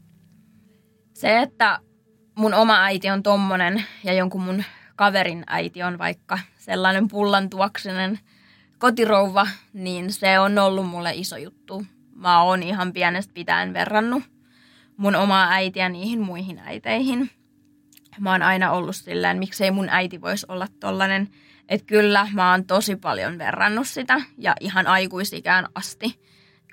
Se, 1.15 1.43
että 1.43 1.79
mun 2.35 2.55
oma 2.55 2.83
äiti 2.83 3.11
on 3.11 3.23
tommonen 3.23 3.85
ja 4.05 4.13
jonkun 4.13 4.41
mun 4.41 4.65
kaverin 4.97 5.45
äiti 5.47 5.83
on 5.83 5.99
vaikka 5.99 6.39
sellainen 6.59 7.09
pullan 7.09 7.51
tuoksinen 7.51 8.19
kotirouva, 8.79 9.47
niin 9.73 10.13
se 10.13 10.39
on 10.39 10.59
ollut 10.59 10.89
mulle 10.89 11.13
iso 11.15 11.37
juttu. 11.37 11.87
Mä 12.15 12.43
oon 12.43 12.63
ihan 12.63 12.93
pienestä 12.93 13.35
pitäen 13.35 13.73
verrannut 13.73 14.23
mun 14.97 15.15
omaa 15.15 15.51
äitiä 15.51 15.89
niihin 15.89 16.21
muihin 16.21 16.59
äiteihin. 16.59 17.31
Mä 18.21 18.33
oon 18.33 18.43
aina 18.43 18.73
ollut 18.73 18.97
silleen, 18.97 19.39
miksei 19.39 19.71
mun 19.71 19.89
äiti 19.89 20.21
voisi 20.21 20.47
olla 20.49 20.67
tollanen. 20.81 21.29
Että 21.69 21.87
kyllä 21.87 22.29
mä 22.33 22.51
oon 22.51 22.65
tosi 22.65 22.97
paljon 22.97 23.39
verrannut 23.39 23.89
sitä 23.89 24.21
ja 24.39 24.55
ihan 24.61 24.87
aikuisikään 24.87 25.69
asti. 25.75 26.21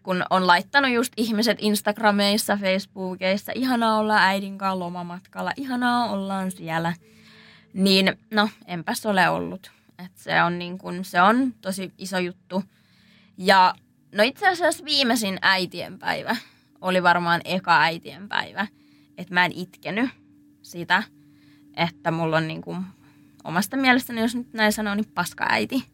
Kun 0.04 0.24
on 0.30 0.48
laittanut 0.48 0.92
just 0.92 1.14
ihmiset 1.18 1.58
Instagrameissa, 1.62 2.58
Facebookeissa, 2.58 3.52
ihanaa 3.56 3.98
olla 3.98 4.18
äidin 4.18 4.58
kanssa 4.58 4.80
lomamatkalla, 4.80 5.52
ihanaa 5.58 6.12
ollaan 6.12 6.52
siellä. 6.52 6.94
Niin 7.74 8.18
no, 8.32 8.50
enpäs 8.68 9.06
ole 9.06 9.30
ollut. 9.30 9.72
Et 10.06 10.12
se, 10.16 10.44
on 10.44 10.60
niin 10.60 10.78
kun, 10.78 11.06
se 11.06 11.22
on 11.22 11.54
tosi 11.62 11.94
iso 11.98 12.20
juttu. 12.20 12.64
Ja 13.38 13.74
no 14.12 14.24
itse 14.24 14.48
asiassa 14.48 14.86
viimeisin 14.86 15.38
äitienpäivä 15.42 16.36
oli 16.82 17.04
varmaan 17.04 17.42
eka 17.46 17.82
äitienpäivä. 17.82 18.68
Että 19.18 19.34
mä 19.34 19.46
en 19.46 19.52
itkenyt 19.56 20.10
sitä, 20.62 21.04
että 21.78 22.12
mulla 22.12 22.38
on 22.38 22.48
niin 22.48 22.62
kuin, 22.62 22.86
omasta 23.44 23.78
mielestäni, 23.78 24.22
jos 24.22 24.36
nyt 24.36 24.54
näin 24.54 24.74
sanoo, 24.74 24.96
niin 24.96 25.12
paska 25.16 25.46
äiti. 25.50 25.86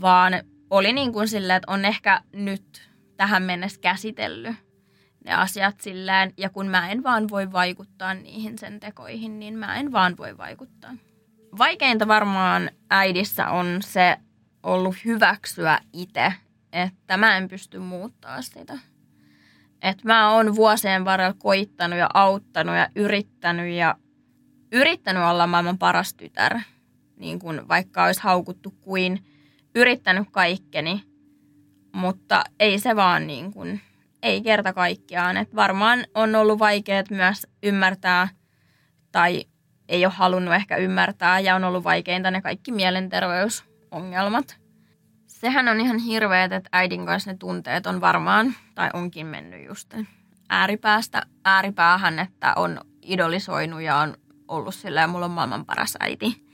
Vaan 0.00 0.32
oli 0.70 0.92
niin 0.92 1.12
kuin 1.12 1.28
silleen, 1.28 1.56
että 1.56 1.72
on 1.72 1.84
ehkä 1.84 2.20
nyt 2.32 2.90
tähän 3.16 3.42
mennessä 3.42 3.80
käsitellyt 3.80 4.56
ne 5.26 5.34
asiat 5.34 5.80
silleen. 5.80 6.32
Ja 6.36 6.50
kun 6.50 6.66
mä 6.66 6.90
en 6.90 7.02
vaan 7.02 7.28
voi 7.28 7.52
vaikuttaa 7.52 8.14
niihin 8.14 8.58
sen 8.58 8.80
tekoihin, 8.80 9.38
niin 9.38 9.58
mä 9.58 9.76
en 9.76 9.92
vaan 9.92 10.16
voi 10.16 10.38
vaikuttaa. 10.38 10.94
Vaikeinta 11.58 12.08
varmaan 12.08 12.70
äidissä 12.90 13.50
on 13.50 13.78
se 13.80 14.16
ollut 14.62 14.96
hyväksyä 15.04 15.78
itse, 15.92 16.32
että 16.72 17.16
mä 17.16 17.36
en 17.36 17.48
pysty 17.48 17.78
muuttaa 17.78 18.42
sitä. 18.42 18.78
Että 19.82 20.02
mä 20.04 20.30
oon 20.30 20.56
vuosien 20.56 21.04
varrella 21.04 21.36
koittanut 21.38 21.98
ja 21.98 22.08
auttanut 22.14 22.76
ja 22.76 22.88
yrittänyt 22.94 23.74
ja 23.74 23.94
yrittänyt 24.76 25.22
olla 25.22 25.46
maailman 25.46 25.78
paras 25.78 26.14
tytär. 26.14 26.58
Niin 27.16 27.38
kuin 27.38 27.68
vaikka 27.68 28.04
olisi 28.04 28.22
haukuttu 28.22 28.70
kuin 28.70 29.24
yrittänyt 29.74 30.28
kaikkeni, 30.30 31.02
mutta 31.92 32.44
ei 32.60 32.78
se 32.78 32.96
vaan 32.96 33.26
niin 33.26 33.52
kuin, 33.52 33.80
ei 34.22 34.42
kerta 34.42 34.72
kaikkiaan. 34.72 35.36
Et 35.36 35.54
varmaan 35.54 36.06
on 36.14 36.34
ollut 36.34 36.58
vaikeat 36.58 37.10
myös 37.10 37.46
ymmärtää 37.62 38.28
tai 39.12 39.44
ei 39.88 40.06
ole 40.06 40.12
halunnut 40.16 40.54
ehkä 40.54 40.76
ymmärtää 40.76 41.40
ja 41.40 41.54
on 41.54 41.64
ollut 41.64 41.84
vaikeinta 41.84 42.30
ne 42.30 42.42
kaikki 42.42 42.72
mielenterveysongelmat. 42.72 44.56
Sehän 45.26 45.68
on 45.68 45.80
ihan 45.80 45.98
hirveet, 45.98 46.52
että 46.52 46.68
äidin 46.72 47.06
kanssa 47.06 47.32
ne 47.32 47.36
tunteet 47.38 47.86
on 47.86 48.00
varmaan 48.00 48.54
tai 48.74 48.90
onkin 48.94 49.26
mennyt 49.26 49.66
just 49.66 49.94
ääripäästä 50.48 51.22
ääripäähän, 51.44 52.18
että 52.18 52.52
on 52.56 52.80
idolisoinut 53.02 53.82
ja 53.82 53.96
on 53.96 54.16
ollut 54.48 54.74
silleen, 54.74 55.10
mulla 55.10 55.24
on 55.24 55.30
maailman 55.30 55.66
paras 55.66 55.96
äiti. 56.00 56.46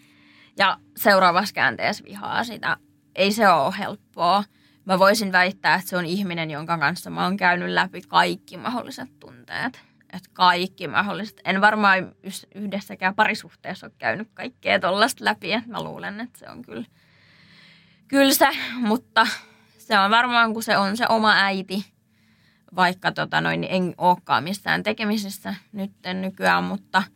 Ja 0.58 0.78
seuraavassa 0.96 1.54
käänteessä 1.54 2.04
vihaa 2.04 2.44
sitä. 2.44 2.76
Ei 3.14 3.32
se 3.32 3.48
ole 3.48 3.74
helppoa. 3.78 4.44
Mä 4.84 4.98
voisin 4.98 5.32
väittää, 5.32 5.74
että 5.74 5.88
se 5.88 5.96
on 5.96 6.06
ihminen, 6.06 6.50
jonka 6.50 6.78
kanssa 6.78 7.10
mä 7.10 7.24
oon 7.24 7.36
käynyt 7.36 7.68
läpi 7.68 8.02
kaikki 8.08 8.56
mahdolliset 8.56 9.20
tunteet. 9.20 9.80
Että 10.12 10.30
kaikki 10.32 10.88
mahdolliset. 10.88 11.40
En 11.44 11.60
varmaan 11.60 12.12
yhdessäkään 12.54 13.14
parisuhteessa 13.14 13.86
ole 13.86 13.94
käynyt 13.98 14.28
kaikkea 14.34 14.80
tollasta 14.80 15.24
läpi. 15.24 15.48
Mä 15.66 15.82
luulen, 15.82 16.20
että 16.20 16.38
se 16.38 16.50
on 16.50 16.62
kyllä, 18.08 18.34
se. 18.34 18.48
Mutta 18.74 19.26
se 19.78 19.98
on 19.98 20.10
varmaan, 20.10 20.52
kun 20.52 20.62
se 20.62 20.76
on 20.76 20.96
se 20.96 21.06
oma 21.08 21.32
äiti. 21.36 21.92
Vaikka 22.76 23.12
tota 23.12 23.40
noin, 23.40 23.66
en 23.68 23.94
olekaan 23.98 24.44
missään 24.44 24.82
tekemisissä 24.82 25.54
nyt 25.72 25.92
nykyään, 26.20 26.64
mutta– 26.64 27.02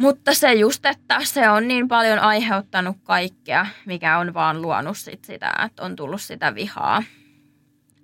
mutta 0.00 0.34
se 0.34 0.52
just, 0.52 0.86
että 0.86 1.24
se 1.24 1.50
on 1.50 1.68
niin 1.68 1.88
paljon 1.88 2.18
aiheuttanut 2.18 2.96
kaikkea, 3.02 3.66
mikä 3.86 4.18
on 4.18 4.34
vaan 4.34 4.62
luonut 4.62 4.98
sit 4.98 5.24
sitä, 5.24 5.52
että 5.66 5.82
on 5.82 5.96
tullut 5.96 6.22
sitä 6.22 6.54
vihaa. 6.54 7.02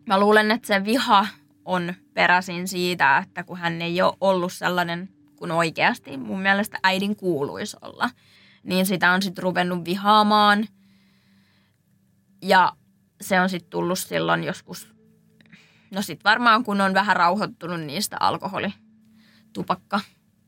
Mä 0.07 0.21
luulen, 0.21 0.51
että 0.51 0.67
se 0.67 0.85
viha 0.85 1.27
on 1.65 1.95
peräisin 2.15 2.69
siitä, 2.69 3.19
että 3.19 3.45
kun 3.45 3.59
hän 3.59 3.83
ei 3.83 4.03
ole 4.03 4.17
ollut 4.21 4.53
sellainen 4.53 5.09
kuin 5.37 5.51
oikeasti 5.51 6.17
mun 6.17 6.41
mielestä 6.41 6.79
äidin 6.83 7.17
kuuluisi 7.17 7.77
olla, 7.83 8.11
niin 8.63 8.87
sitä 8.87 9.13
on 9.13 9.23
sitten 9.23 9.43
ruvennut 9.43 9.85
vihaamaan. 9.85 10.67
Ja 12.43 12.73
se 13.21 13.41
on 13.41 13.49
sitten 13.49 13.71
tullut 13.71 13.99
silloin 13.99 14.45
joskus, 14.45 14.95
no 15.91 16.03
sitten 16.03 16.31
varmaan 16.31 16.65
kun 16.65 16.81
on 16.81 16.95
vähän 16.95 17.17
rauhoittunut 17.17 17.81
niistä 17.81 18.17
alkoholi, 18.21 18.73
tupakka, 19.53 20.01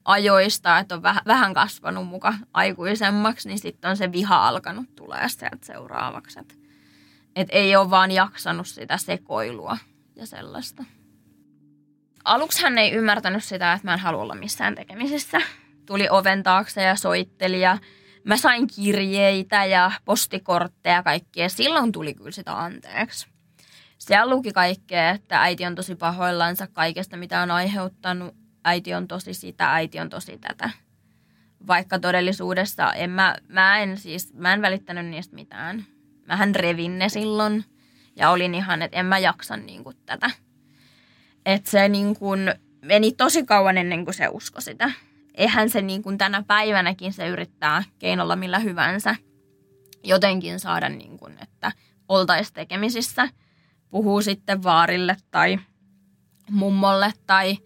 ajoista, 0.09 0.79
että 0.79 0.95
on 0.95 1.03
vähän, 1.03 1.23
vähän 1.27 1.55
kasvanut 1.55 2.07
muka 2.07 2.35
aikuisemmaksi, 2.53 3.49
niin 3.49 3.59
sitten 3.59 3.91
on 3.91 3.97
se 3.97 4.13
viha 4.13 4.49
alkanut 4.49 4.97
tulee 4.97 5.29
sieltä 5.29 5.59
seuraavaksi. 5.63 6.41
Että 6.41 6.55
et 7.37 7.49
ei 7.51 7.77
ole 7.77 7.91
vaan 7.91 8.11
jaksanut 8.11 8.67
sitä 8.67 8.97
sekoilua 8.97 9.79
ja 10.17 10.27
sellaista. 10.27 10.85
Aluksi 12.25 12.63
hän 12.63 12.79
ei 12.79 12.93
ymmärtänyt 12.93 13.45
sitä, 13.45 13.73
että 13.73 13.87
mä 13.87 13.95
en 13.95 14.01
halua 14.01 14.23
olla 14.23 14.35
missään 14.35 14.75
tekemisissä. 14.75 15.41
Tuli 15.87 16.09
oven 16.11 16.43
taakse 16.43 16.83
ja 16.83 16.97
soitteli 16.97 17.61
ja 17.61 17.79
mä 18.25 18.37
sain 18.37 18.67
kirjeitä 18.67 19.65
ja 19.65 19.91
postikortteja 20.05 20.95
ja 20.95 21.03
kaikkea. 21.03 21.49
Silloin 21.49 21.93
tuli 21.93 22.15
kyllä 22.15 22.31
sitä 22.31 22.59
anteeksi. 22.59 23.27
Siellä 23.99 24.35
luki 24.35 24.53
kaikkea, 24.53 25.11
että 25.11 25.43
äiti 25.43 25.67
on 25.67 25.75
tosi 25.75 25.95
pahoillansa 25.95 26.67
kaikesta, 26.67 27.17
mitä 27.17 27.43
on 27.43 27.51
aiheuttanut 27.51 28.48
äiti 28.69 28.95
on 28.95 29.09
tosi 29.09 29.35
sitä, 29.35 29.75
äiti 29.75 30.01
on 30.01 30.11
tosi 30.11 30.39
tätä. 30.39 30.71
Vaikka 31.67 31.99
todellisuudessa 31.99 32.93
en 32.93 33.11
mä, 33.11 33.37
mä 33.49 33.79
en 33.79 33.97
siis, 33.97 34.35
mä 34.35 34.53
en 34.53 34.63
välittänyt 34.63 35.07
niistä 35.07 35.35
mitään. 35.35 35.85
Mähän 36.27 36.55
revin 36.55 36.99
ne 36.99 37.09
silloin 37.09 37.65
ja 38.17 38.31
olin 38.31 38.55
ihan, 38.55 38.83
että 38.83 38.97
en 38.97 39.07
mä 39.07 39.19
jaksa 39.19 39.57
niin 39.57 39.85
kuin 39.85 39.97
tätä. 40.07 40.31
Että 41.47 41.71
se 41.71 41.89
niin 41.89 42.17
kuin 42.17 42.55
meni 42.83 43.13
tosi 43.13 43.45
kauan 43.45 43.79
ennen 43.79 44.05
kuin 44.05 44.15
se 44.15 44.29
usko 44.29 44.61
sitä. 44.61 44.91
Eihän 45.35 45.71
se 45.71 45.83
niin 45.83 46.03
kuin 46.03 46.19
tänä 46.19 46.43
päivänäkin 46.47 47.13
se 47.13 47.29
yrittää 47.29 47.83
keinolla 47.99 48.37
millä 48.37 48.59
hyvänsä 48.59 49.17
jotenkin 50.05 50.61
saada 50.61 50.89
niin 50.89 51.19
kuin, 51.19 51.39
että 51.43 51.73
oltaisiin 52.09 52.55
tekemisissä. 52.55 53.29
Puhuu 53.91 54.23
sitten 54.23 54.63
vaarille 54.63 55.17
tai 55.31 55.59
mummolle 56.51 57.13
tai 57.27 57.59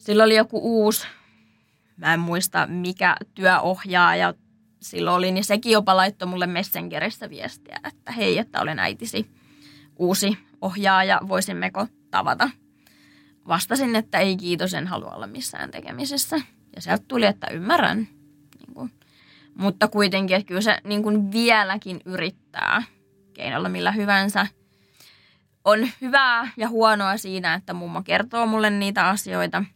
sillä 0.00 0.24
oli 0.24 0.36
joku 0.36 0.60
uusi, 0.62 1.06
mä 1.96 2.14
en 2.14 2.20
muista 2.20 2.66
mikä 2.66 3.16
työohjaaja 3.34 4.34
silloin 4.82 5.16
oli, 5.16 5.32
niin 5.32 5.44
sekin 5.44 5.72
jopa 5.72 5.96
laittoi 5.96 6.28
mulle 6.28 6.46
Messengerissä 6.46 7.30
viestiä, 7.30 7.80
että 7.88 8.12
hei, 8.12 8.38
että 8.38 8.60
olen 8.60 8.78
äitisi 8.78 9.30
uusi 9.96 10.38
ohjaaja, 10.60 11.20
voisimmeko 11.28 11.86
tavata. 12.10 12.50
Vastasin, 13.48 13.96
että 13.96 14.18
ei 14.18 14.36
kiitos, 14.36 14.74
en 14.74 14.86
halua 14.86 15.10
olla 15.10 15.26
missään 15.26 15.70
tekemisessä. 15.70 16.36
Ja 16.76 16.82
sieltä 16.82 17.04
tuli, 17.08 17.26
että 17.26 17.46
ymmärrän. 17.46 17.98
Niin 17.98 18.74
kuin. 18.74 18.90
Mutta 19.54 19.88
kuitenkin, 19.88 20.36
että 20.36 20.48
kyllä 20.48 20.60
se 20.60 20.78
niin 20.84 21.02
kuin 21.02 21.32
vieläkin 21.32 22.00
yrittää 22.04 22.82
keinolla 23.34 23.68
millä 23.68 23.92
hyvänsä. 23.92 24.46
On 25.64 25.88
hyvää 26.00 26.50
ja 26.56 26.68
huonoa 26.68 27.16
siinä, 27.16 27.54
että 27.54 27.74
mummo 27.74 28.02
kertoo 28.02 28.46
mulle 28.46 28.70
niitä 28.70 29.08
asioita– 29.08 29.64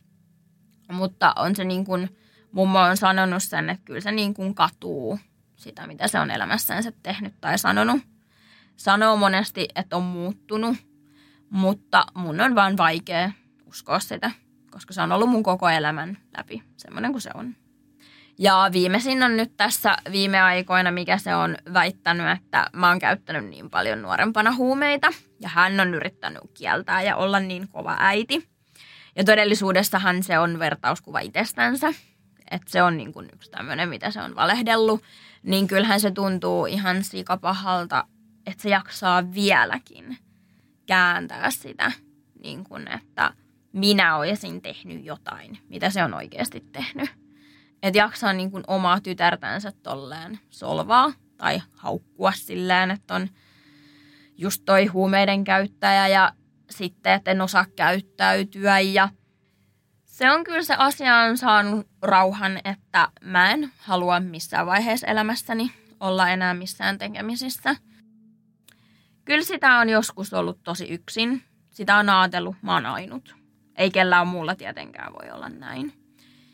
mutta 0.92 1.32
on 1.36 1.56
se 1.56 1.64
niin 1.64 1.84
kuin, 1.84 2.16
mummo 2.52 2.80
on 2.80 2.96
sanonut 2.96 3.42
sen, 3.42 3.70
että 3.70 3.84
kyllä 3.84 4.00
se 4.00 4.12
niin 4.12 4.34
kuin 4.34 4.54
katuu 4.54 5.18
sitä, 5.56 5.86
mitä 5.86 6.08
se 6.08 6.20
on 6.20 6.30
elämässänsä 6.30 6.92
tehnyt 7.02 7.34
tai 7.40 7.58
sanonut. 7.58 8.02
Sanoo 8.76 9.16
monesti, 9.16 9.68
että 9.74 9.96
on 9.96 10.02
muuttunut, 10.02 10.76
mutta 11.50 12.06
mun 12.14 12.40
on 12.40 12.54
vaan 12.54 12.76
vaikea 12.76 13.30
uskoa 13.66 14.00
sitä, 14.00 14.30
koska 14.70 14.94
se 14.94 15.02
on 15.02 15.12
ollut 15.12 15.30
mun 15.30 15.42
koko 15.42 15.68
elämän 15.68 16.18
läpi, 16.36 16.62
semmoinen 16.76 17.12
kuin 17.12 17.22
se 17.22 17.30
on. 17.34 17.54
Ja 18.38 18.68
viimeisin 18.72 19.22
on 19.22 19.36
nyt 19.36 19.56
tässä 19.56 19.96
viime 20.12 20.40
aikoina, 20.40 20.90
mikä 20.90 21.18
se 21.18 21.34
on 21.34 21.56
väittänyt, 21.72 22.26
että 22.38 22.70
mä 22.72 22.88
oon 22.88 22.98
käyttänyt 22.98 23.44
niin 23.44 23.70
paljon 23.70 24.02
nuorempana 24.02 24.54
huumeita. 24.54 25.12
Ja 25.40 25.48
hän 25.48 25.80
on 25.80 25.94
yrittänyt 25.94 26.42
kieltää 26.54 27.02
ja 27.02 27.16
olla 27.16 27.40
niin 27.40 27.68
kova 27.68 27.96
äiti. 27.98 28.48
Ja 29.16 29.24
todellisuudessahan 29.24 30.22
se 30.22 30.38
on 30.38 30.58
vertauskuva 30.58 31.20
itsestänsä. 31.20 31.94
Että 32.50 32.70
se 32.70 32.82
on 32.82 32.96
niin 32.96 33.12
kuin 33.12 33.28
yksi 33.34 33.50
tämmöinen, 33.50 33.88
mitä 33.88 34.10
se 34.10 34.22
on 34.22 34.36
valehdellut. 34.36 35.02
Niin 35.42 35.66
kyllähän 35.66 36.00
se 36.00 36.10
tuntuu 36.10 36.66
ihan 36.66 37.04
sikapahalta, 37.04 38.04
että 38.46 38.62
se 38.62 38.68
jaksaa 38.68 39.34
vieläkin 39.34 40.18
kääntää 40.86 41.50
sitä, 41.50 41.92
niin 42.42 42.64
kuin, 42.64 42.88
että 42.92 43.32
minä 43.72 44.16
olisin 44.16 44.62
tehnyt 44.62 45.04
jotain, 45.04 45.58
mitä 45.68 45.90
se 45.90 46.04
on 46.04 46.14
oikeasti 46.14 46.64
tehnyt. 46.72 47.10
Että 47.82 47.98
jaksaa 47.98 48.32
niin 48.32 48.50
kuin 48.50 48.64
omaa 48.66 49.00
tytärtänsä 49.00 49.72
tolleen 49.82 50.38
solvaa 50.50 51.12
tai 51.36 51.62
haukkua 51.76 52.32
silleen, 52.32 52.90
että 52.90 53.14
on 53.14 53.28
just 54.36 54.62
toi 54.64 54.86
huumeiden 54.86 55.44
käyttäjä 55.44 56.08
ja 56.08 56.32
sitten, 56.70 57.12
että 57.12 57.30
en 57.30 57.40
osaa 57.40 57.66
käyttäytyä 57.76 58.80
ja 58.80 59.08
se 60.04 60.30
on 60.30 60.44
kyllä 60.44 60.62
se 60.62 60.74
asia 60.74 61.16
on 61.16 61.38
saanut 61.38 61.86
rauhan, 62.02 62.60
että 62.64 63.08
mä 63.20 63.50
en 63.50 63.70
halua 63.78 64.20
missään 64.20 64.66
vaiheessa 64.66 65.06
elämässäni 65.06 65.72
olla 66.00 66.28
enää 66.28 66.54
missään 66.54 66.98
tekemisissä. 66.98 67.76
Kyllä 69.24 69.44
sitä 69.44 69.78
on 69.78 69.88
joskus 69.88 70.34
ollut 70.34 70.62
tosi 70.62 70.88
yksin. 70.88 71.42
Sitä 71.70 71.96
on 71.96 72.08
ajatellut, 72.08 72.56
mä 72.62 72.74
oon 72.74 72.86
ainut. 72.86 73.36
Ei 73.76 73.90
kellään 73.90 74.26
muulla 74.26 74.54
tietenkään 74.54 75.12
voi 75.12 75.30
olla 75.30 75.48
näin. 75.48 75.92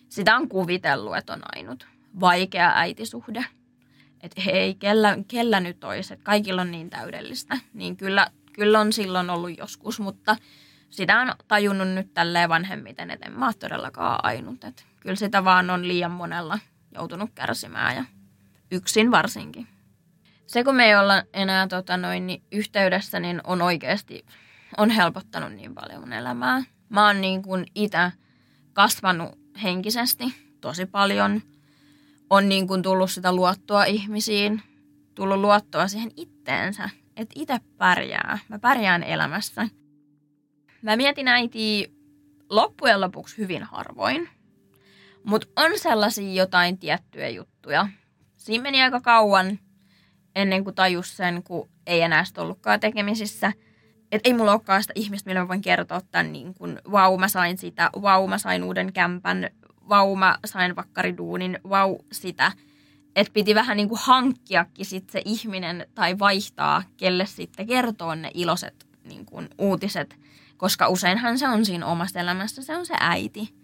Sitä 0.08 0.36
on 0.36 0.48
kuvitellut, 0.48 1.16
että 1.16 1.32
on 1.32 1.42
ainut. 1.56 1.86
Vaikea 2.20 2.72
äitisuhde. 2.74 3.44
Että 4.20 4.42
hei, 4.42 4.74
kellä, 4.74 5.18
kellä 5.28 5.60
nyt 5.60 5.84
olisi, 5.84 6.12
että 6.12 6.24
kaikilla 6.24 6.62
on 6.62 6.70
niin 6.70 6.90
täydellistä. 6.90 7.58
Niin 7.74 7.96
kyllä, 7.96 8.26
kyllä 8.60 8.80
on 8.80 8.92
silloin 8.92 9.30
ollut 9.30 9.58
joskus, 9.58 10.00
mutta 10.00 10.36
sitä 10.90 11.20
on 11.20 11.34
tajunnut 11.48 11.88
nyt 11.88 12.14
tälleen 12.14 12.48
vanhemmiten, 12.48 13.10
että 13.10 13.26
en 13.26 13.38
mä 13.38 13.46
ole 13.46 13.54
todellakaan 13.54 14.20
ainut. 14.22 14.64
Että 14.64 14.82
kyllä 15.00 15.16
sitä 15.16 15.44
vaan 15.44 15.70
on 15.70 15.88
liian 15.88 16.10
monella 16.10 16.58
joutunut 16.94 17.30
kärsimään 17.34 17.96
ja 17.96 18.04
yksin 18.70 19.10
varsinkin. 19.10 19.68
Se, 20.46 20.64
kun 20.64 20.74
me 20.74 20.84
ei 20.84 20.96
olla 20.96 21.22
enää 21.32 21.66
tota 21.66 21.96
noin, 21.96 22.26
niin 22.26 22.42
yhteydessä, 22.52 23.20
niin 23.20 23.40
on 23.44 23.62
oikeasti 23.62 24.24
on 24.76 24.90
helpottanut 24.90 25.52
niin 25.52 25.74
paljon 25.74 26.00
mun 26.00 26.12
elämää. 26.12 26.62
Mä 26.88 27.06
oon 27.06 27.20
niin 27.20 27.42
kuin 27.42 27.66
itse 27.74 28.12
kasvanut 28.72 29.38
henkisesti 29.62 30.24
tosi 30.60 30.86
paljon. 30.86 31.42
On 32.30 32.48
niin 32.48 32.66
kuin 32.66 32.82
tullut 32.82 33.10
sitä 33.10 33.32
luottoa 33.32 33.84
ihmisiin, 33.84 34.62
tullut 35.14 35.38
luottoa 35.38 35.88
siihen 35.88 36.10
itteensä, 36.16 36.90
että 37.20 37.34
itse 37.36 37.58
pärjää. 37.78 38.38
Mä 38.48 38.58
pärjään 38.58 39.02
elämässä. 39.02 39.68
Mä 40.82 40.96
mietin 40.96 41.28
äitiä 41.28 41.88
loppujen 42.48 43.00
lopuksi 43.00 43.38
hyvin 43.38 43.62
harvoin, 43.62 44.28
mutta 45.24 45.48
on 45.56 45.70
sellaisia 45.78 46.32
jotain 46.32 46.78
tiettyjä 46.78 47.28
juttuja. 47.28 47.88
Siinä 48.36 48.62
meni 48.62 48.82
aika 48.82 49.00
kauan 49.00 49.58
ennen 50.34 50.64
kuin 50.64 50.74
tajus 50.74 51.16
sen, 51.16 51.42
kun 51.42 51.70
ei 51.86 52.00
enää 52.00 52.24
sitä 52.24 52.42
ollutkaan 52.42 52.80
tekemisissä. 52.80 53.52
Että 54.12 54.28
ei 54.28 54.34
mulla 54.34 54.52
olekaan 54.52 54.82
sitä 54.82 54.92
ihmistä, 54.96 55.30
millä 55.30 55.40
mä 55.40 55.48
voin 55.48 55.62
kertoa 55.62 56.00
tämän 56.00 56.32
niin 56.32 56.54
kuin, 56.54 56.78
vau 56.92 57.18
mä 57.18 57.28
sain 57.28 57.58
sitä, 57.58 57.90
vau 58.02 58.26
mä 58.26 58.38
sain 58.38 58.64
uuden 58.64 58.92
kämpän, 58.92 59.50
vau 59.88 60.16
mä 60.16 60.38
sain 60.44 60.76
vakkariduunin, 60.76 61.58
vau 61.68 61.98
sitä. 62.12 62.52
Että 63.16 63.32
piti 63.32 63.54
vähän 63.54 63.76
niin 63.76 63.88
kuin 63.88 64.00
hankkiakin 64.02 64.86
sit 64.86 65.10
se 65.10 65.22
ihminen 65.24 65.86
tai 65.94 66.18
vaihtaa, 66.18 66.82
kelle 66.96 67.26
sitten 67.26 67.66
kertoo 67.66 68.14
ne 68.14 68.30
iloiset 68.34 68.86
niin 69.04 69.26
kuin, 69.26 69.48
uutiset. 69.58 70.16
Koska 70.56 70.88
useinhan 70.88 71.38
se 71.38 71.48
on 71.48 71.64
siinä 71.64 71.86
omassa 71.86 72.20
elämässä, 72.20 72.62
se 72.62 72.76
on 72.76 72.86
se 72.86 72.94
äiti. 73.00 73.54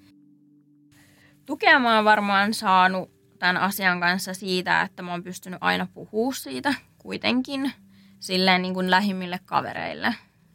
Tukea 1.46 1.78
mä 1.78 1.96
oon 1.96 2.04
varmaan 2.04 2.54
saanut 2.54 3.10
tämän 3.38 3.56
asian 3.56 4.00
kanssa 4.00 4.34
siitä, 4.34 4.82
että 4.82 5.02
mä 5.02 5.10
oon 5.10 5.22
pystynyt 5.22 5.58
aina 5.62 5.86
puhua 5.94 6.32
siitä 6.32 6.74
kuitenkin 6.98 7.72
silleen 8.18 8.62
niin 8.62 8.74
kuin 8.74 8.90
lähimmille 8.90 9.40
kavereille 9.44 10.14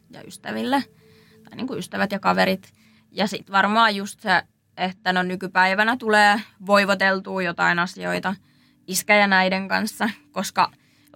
ja 0.09 0.21
ystäville. 0.27 0.83
Tai 1.43 1.55
niin 1.55 1.67
kuin 1.67 1.79
ystävät 1.79 2.11
ja 2.11 2.19
kaverit. 2.19 2.73
Ja 3.11 3.27
sitten 3.27 3.53
varmaan 3.53 3.95
just 3.95 4.19
se, 4.19 4.43
että 4.77 5.13
no 5.13 5.23
nykypäivänä 5.23 5.97
tulee 5.97 6.41
voivoteltua 6.65 7.41
jotain 7.41 7.79
asioita 7.79 8.35
iskä 8.87 9.15
ja 9.15 9.27
näiden 9.27 9.67
kanssa, 9.67 10.09
koska 10.31 10.71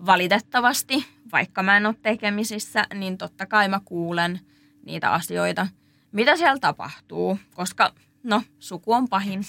valitettavasti, 0.06 1.06
vaikka 1.32 1.64
mä 1.64 1.78
en 1.78 1.86
ole 1.86 1.96
tekemisissä, 2.02 2.86
niin 2.94 3.18
totta 3.18 3.46
kai 3.46 3.68
mä 3.68 3.80
kuulen 3.86 4.40
niitä 4.86 5.12
asioita, 5.12 5.68
mitä 6.12 6.36
siellä 6.38 6.60
tapahtuu, 6.60 7.40
koska 7.56 7.94
no, 8.24 8.44
suku 8.60 8.94
on 8.94 9.10
pahin. 9.10 9.42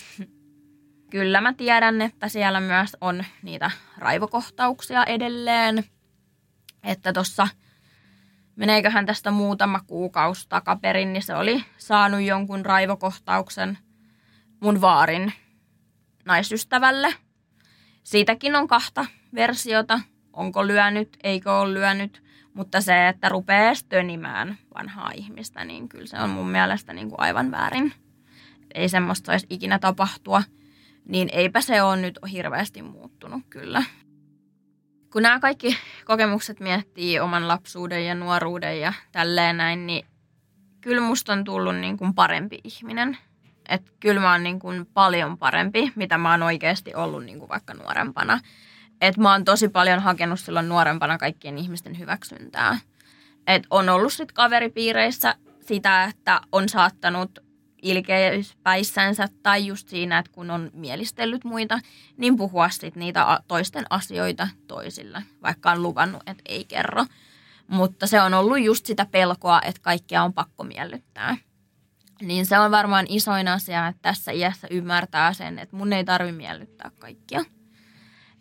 Kyllä 1.11 1.40
mä 1.40 1.52
tiedän, 1.52 2.02
että 2.02 2.29
siellä 2.29 2.61
myös 2.61 2.96
on 3.00 3.24
niitä 3.42 3.70
raivokohtauksia 3.98 5.05
edelleen. 5.05 5.85
Että 6.83 7.12
tuossa, 7.12 7.48
meneeköhän 8.57 9.07
tästä 9.07 9.31
muutama 9.31 9.81
kuukausi 9.87 10.48
takaperin, 10.48 11.12
niin 11.12 11.22
se 11.22 11.35
oli 11.35 11.64
saanut 11.79 12.20
jonkun 12.20 12.66
raivokohtauksen 12.66 13.79
mun 14.61 14.81
vaarin 14.81 15.33
naisystävälle. 16.24 17.14
Siitäkin 18.07 18.57
on 18.57 18.69
kahta 18.69 19.07
versiota. 19.35 20.01
Onko 20.33 20.66
lyönyt, 20.66 21.16
eikö 21.23 21.53
ole 21.53 21.75
lyönyt. 21.75 22.23
Mutta 22.55 22.81
se, 22.81 23.09
että 23.09 23.29
rupeaa 23.29 23.73
tönimään 23.88 24.59
vanhaa 24.75 25.11
ihmistä, 25.14 25.64
niin 25.64 25.88
kyllä 25.88 26.07
se 26.07 26.21
on 26.21 26.31
mun 26.31 26.49
mielestä 26.49 26.92
niin 26.92 27.09
kuin 27.09 27.21
aivan 27.21 27.51
väärin. 27.51 27.92
Ei 28.75 28.88
semmoista 28.88 29.27
saisi 29.27 29.47
ikinä 29.51 29.79
tapahtua– 29.79 30.42
niin 31.09 31.29
eipä 31.33 31.61
se 31.61 31.83
ole 31.83 31.97
nyt 31.97 32.19
hirveästi 32.33 32.83
muuttunut 32.83 33.42
kyllä. 33.51 33.83
Kun 35.12 35.23
nämä 35.23 35.40
kaikki 35.40 35.77
kokemukset 36.05 36.61
miettii 36.61 37.21
oman 37.21 37.49
lapsuuden 37.49 38.07
ja 38.07 38.14
nuoruuden 38.14 38.81
ja 38.81 38.92
tälleen 39.12 39.57
näin, 39.57 39.87
niin 39.87 40.07
kyllä 40.81 41.01
musta 41.01 41.33
on 41.33 41.45
tullut 41.45 41.77
niin 41.77 41.97
kuin 41.97 42.14
parempi 42.14 42.59
ihminen. 42.64 43.19
Että 43.68 43.90
kyllä 44.00 44.20
mä 44.20 44.33
oon 44.33 44.42
niin 44.42 44.59
kuin 44.59 44.87
paljon 44.94 45.38
parempi, 45.38 45.92
mitä 45.94 46.18
mä 46.18 46.31
oon 46.31 46.42
oikeasti 46.42 46.94
ollut 46.94 47.24
niin 47.24 47.38
kuin 47.38 47.48
vaikka 47.48 47.74
nuorempana. 47.74 48.40
Että 49.00 49.20
mä 49.20 49.33
oon 49.33 49.44
tosi 49.44 49.68
paljon 49.68 50.00
hakenut 50.00 50.40
silloin 50.40 50.68
nuorempana 50.68 51.18
kaikkien 51.18 51.59
ihmisten 51.59 51.98
hyväksyntää. 51.98 52.79
Että 53.46 53.68
on 53.70 53.88
ollut 53.88 54.12
sitten 54.12 54.35
kaveripiireissä 54.35 55.35
sitä, 55.66 56.05
että 56.05 56.40
on 56.52 56.68
saattanut 56.68 57.38
ilkeyspäissänsä 57.83 59.29
tai 59.42 59.66
just 59.66 59.88
siinä, 59.88 60.18
että 60.18 60.33
kun 60.33 60.50
on 60.50 60.70
mielistellyt 60.72 61.44
muita, 61.44 61.79
niin 62.16 62.37
puhua 62.37 62.68
sitten 62.68 63.00
niitä 63.00 63.40
toisten 63.48 63.87
asioita 63.90 64.48
toisille, 64.66 65.22
vaikka 65.42 65.70
on 65.70 65.83
luvannut, 65.83 66.22
että 66.26 66.42
ei 66.46 66.64
kerro. 66.64 67.07
Mutta 67.66 68.07
se 68.07 68.20
on 68.20 68.35
ollut 68.35 68.61
just 68.61 68.87
sitä 68.87 69.07
pelkoa, 69.11 69.61
että 69.62 69.81
kaikkia 69.83 70.22
on 70.22 70.33
pakko 70.33 70.64
miellyttää. 70.64 71.37
Niin 72.22 72.46
se 72.46 72.59
on 72.59 72.70
varmaan 72.70 73.07
isoin 73.09 73.48
asia, 73.48 73.88
että 73.88 74.02
tässä 74.02 74.33
iässä 74.33 74.68
ymmärtää 74.70 75.33
sen, 75.33 75.59
että 75.59 75.76
mun 75.76 75.92
ei 75.92 76.05
tarvi 76.05 76.33
miellyttää 76.33 76.90
kaikkia. 76.98 77.44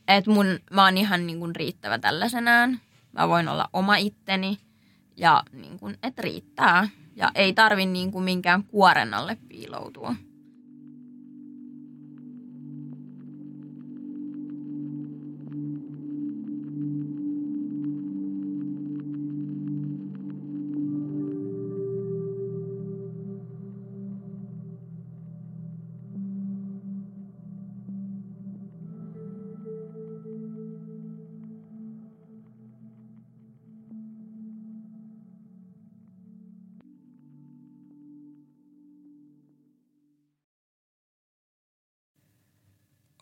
Että 0.07 0.31
mun, 0.31 0.59
mä 0.71 0.83
oon 0.83 0.97
ihan 0.97 1.27
niin 1.27 1.39
kuin 1.39 1.55
riittävä 1.55 1.99
tällaisenään. 1.99 2.81
Mä 3.11 3.29
voin 3.29 3.47
olla 3.47 3.69
oma 3.73 3.95
itteni 3.95 4.57
ja 5.17 5.43
niin 5.51 5.79
kuin, 5.79 5.97
että 6.03 6.21
riittää 6.21 6.89
ja 7.15 7.31
ei 7.35 7.53
tarvi 7.53 7.85
niin 7.85 8.11
kuin 8.11 8.23
minkään 8.23 8.63
kuoren 8.63 9.13
alle 9.13 9.37
piiloutua. 9.47 10.15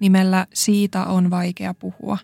nimellä 0.00 0.46
Siitä 0.54 1.04
on 1.04 1.30
vaikea 1.30 1.74
puhua. 1.74 2.18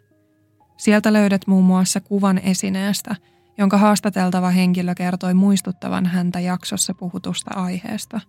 Sieltä 0.76 1.12
löydät 1.12 1.46
muun 1.46 1.64
muassa 1.64 2.00
kuvan 2.00 2.38
esineestä, 2.38 3.16
jonka 3.58 3.78
haastateltava 3.78 4.50
henkilö 4.50 4.94
kertoi 4.94 5.34
muistuttavan 5.34 6.06
häntä 6.06 6.40
jaksossa 6.40 6.94
puhutusta 6.94 7.50
aiheesta. 7.54 8.20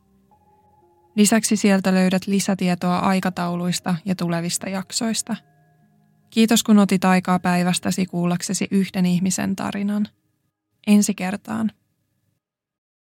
Lisäksi 1.15 1.55
sieltä 1.55 1.93
löydät 1.93 2.27
lisätietoa 2.27 2.99
aikatauluista 2.99 3.95
ja 4.05 4.15
tulevista 4.15 4.69
jaksoista. 4.69 5.35
Kiitos 6.29 6.63
kun 6.63 6.79
otit 6.79 7.05
aikaa 7.05 7.39
päivästäsi 7.39 8.05
kuullaksesi 8.05 8.67
yhden 8.71 9.05
ihmisen 9.05 9.55
tarinan. 9.55 10.07
Ensi 10.87 11.13
kertaan. 11.13 11.71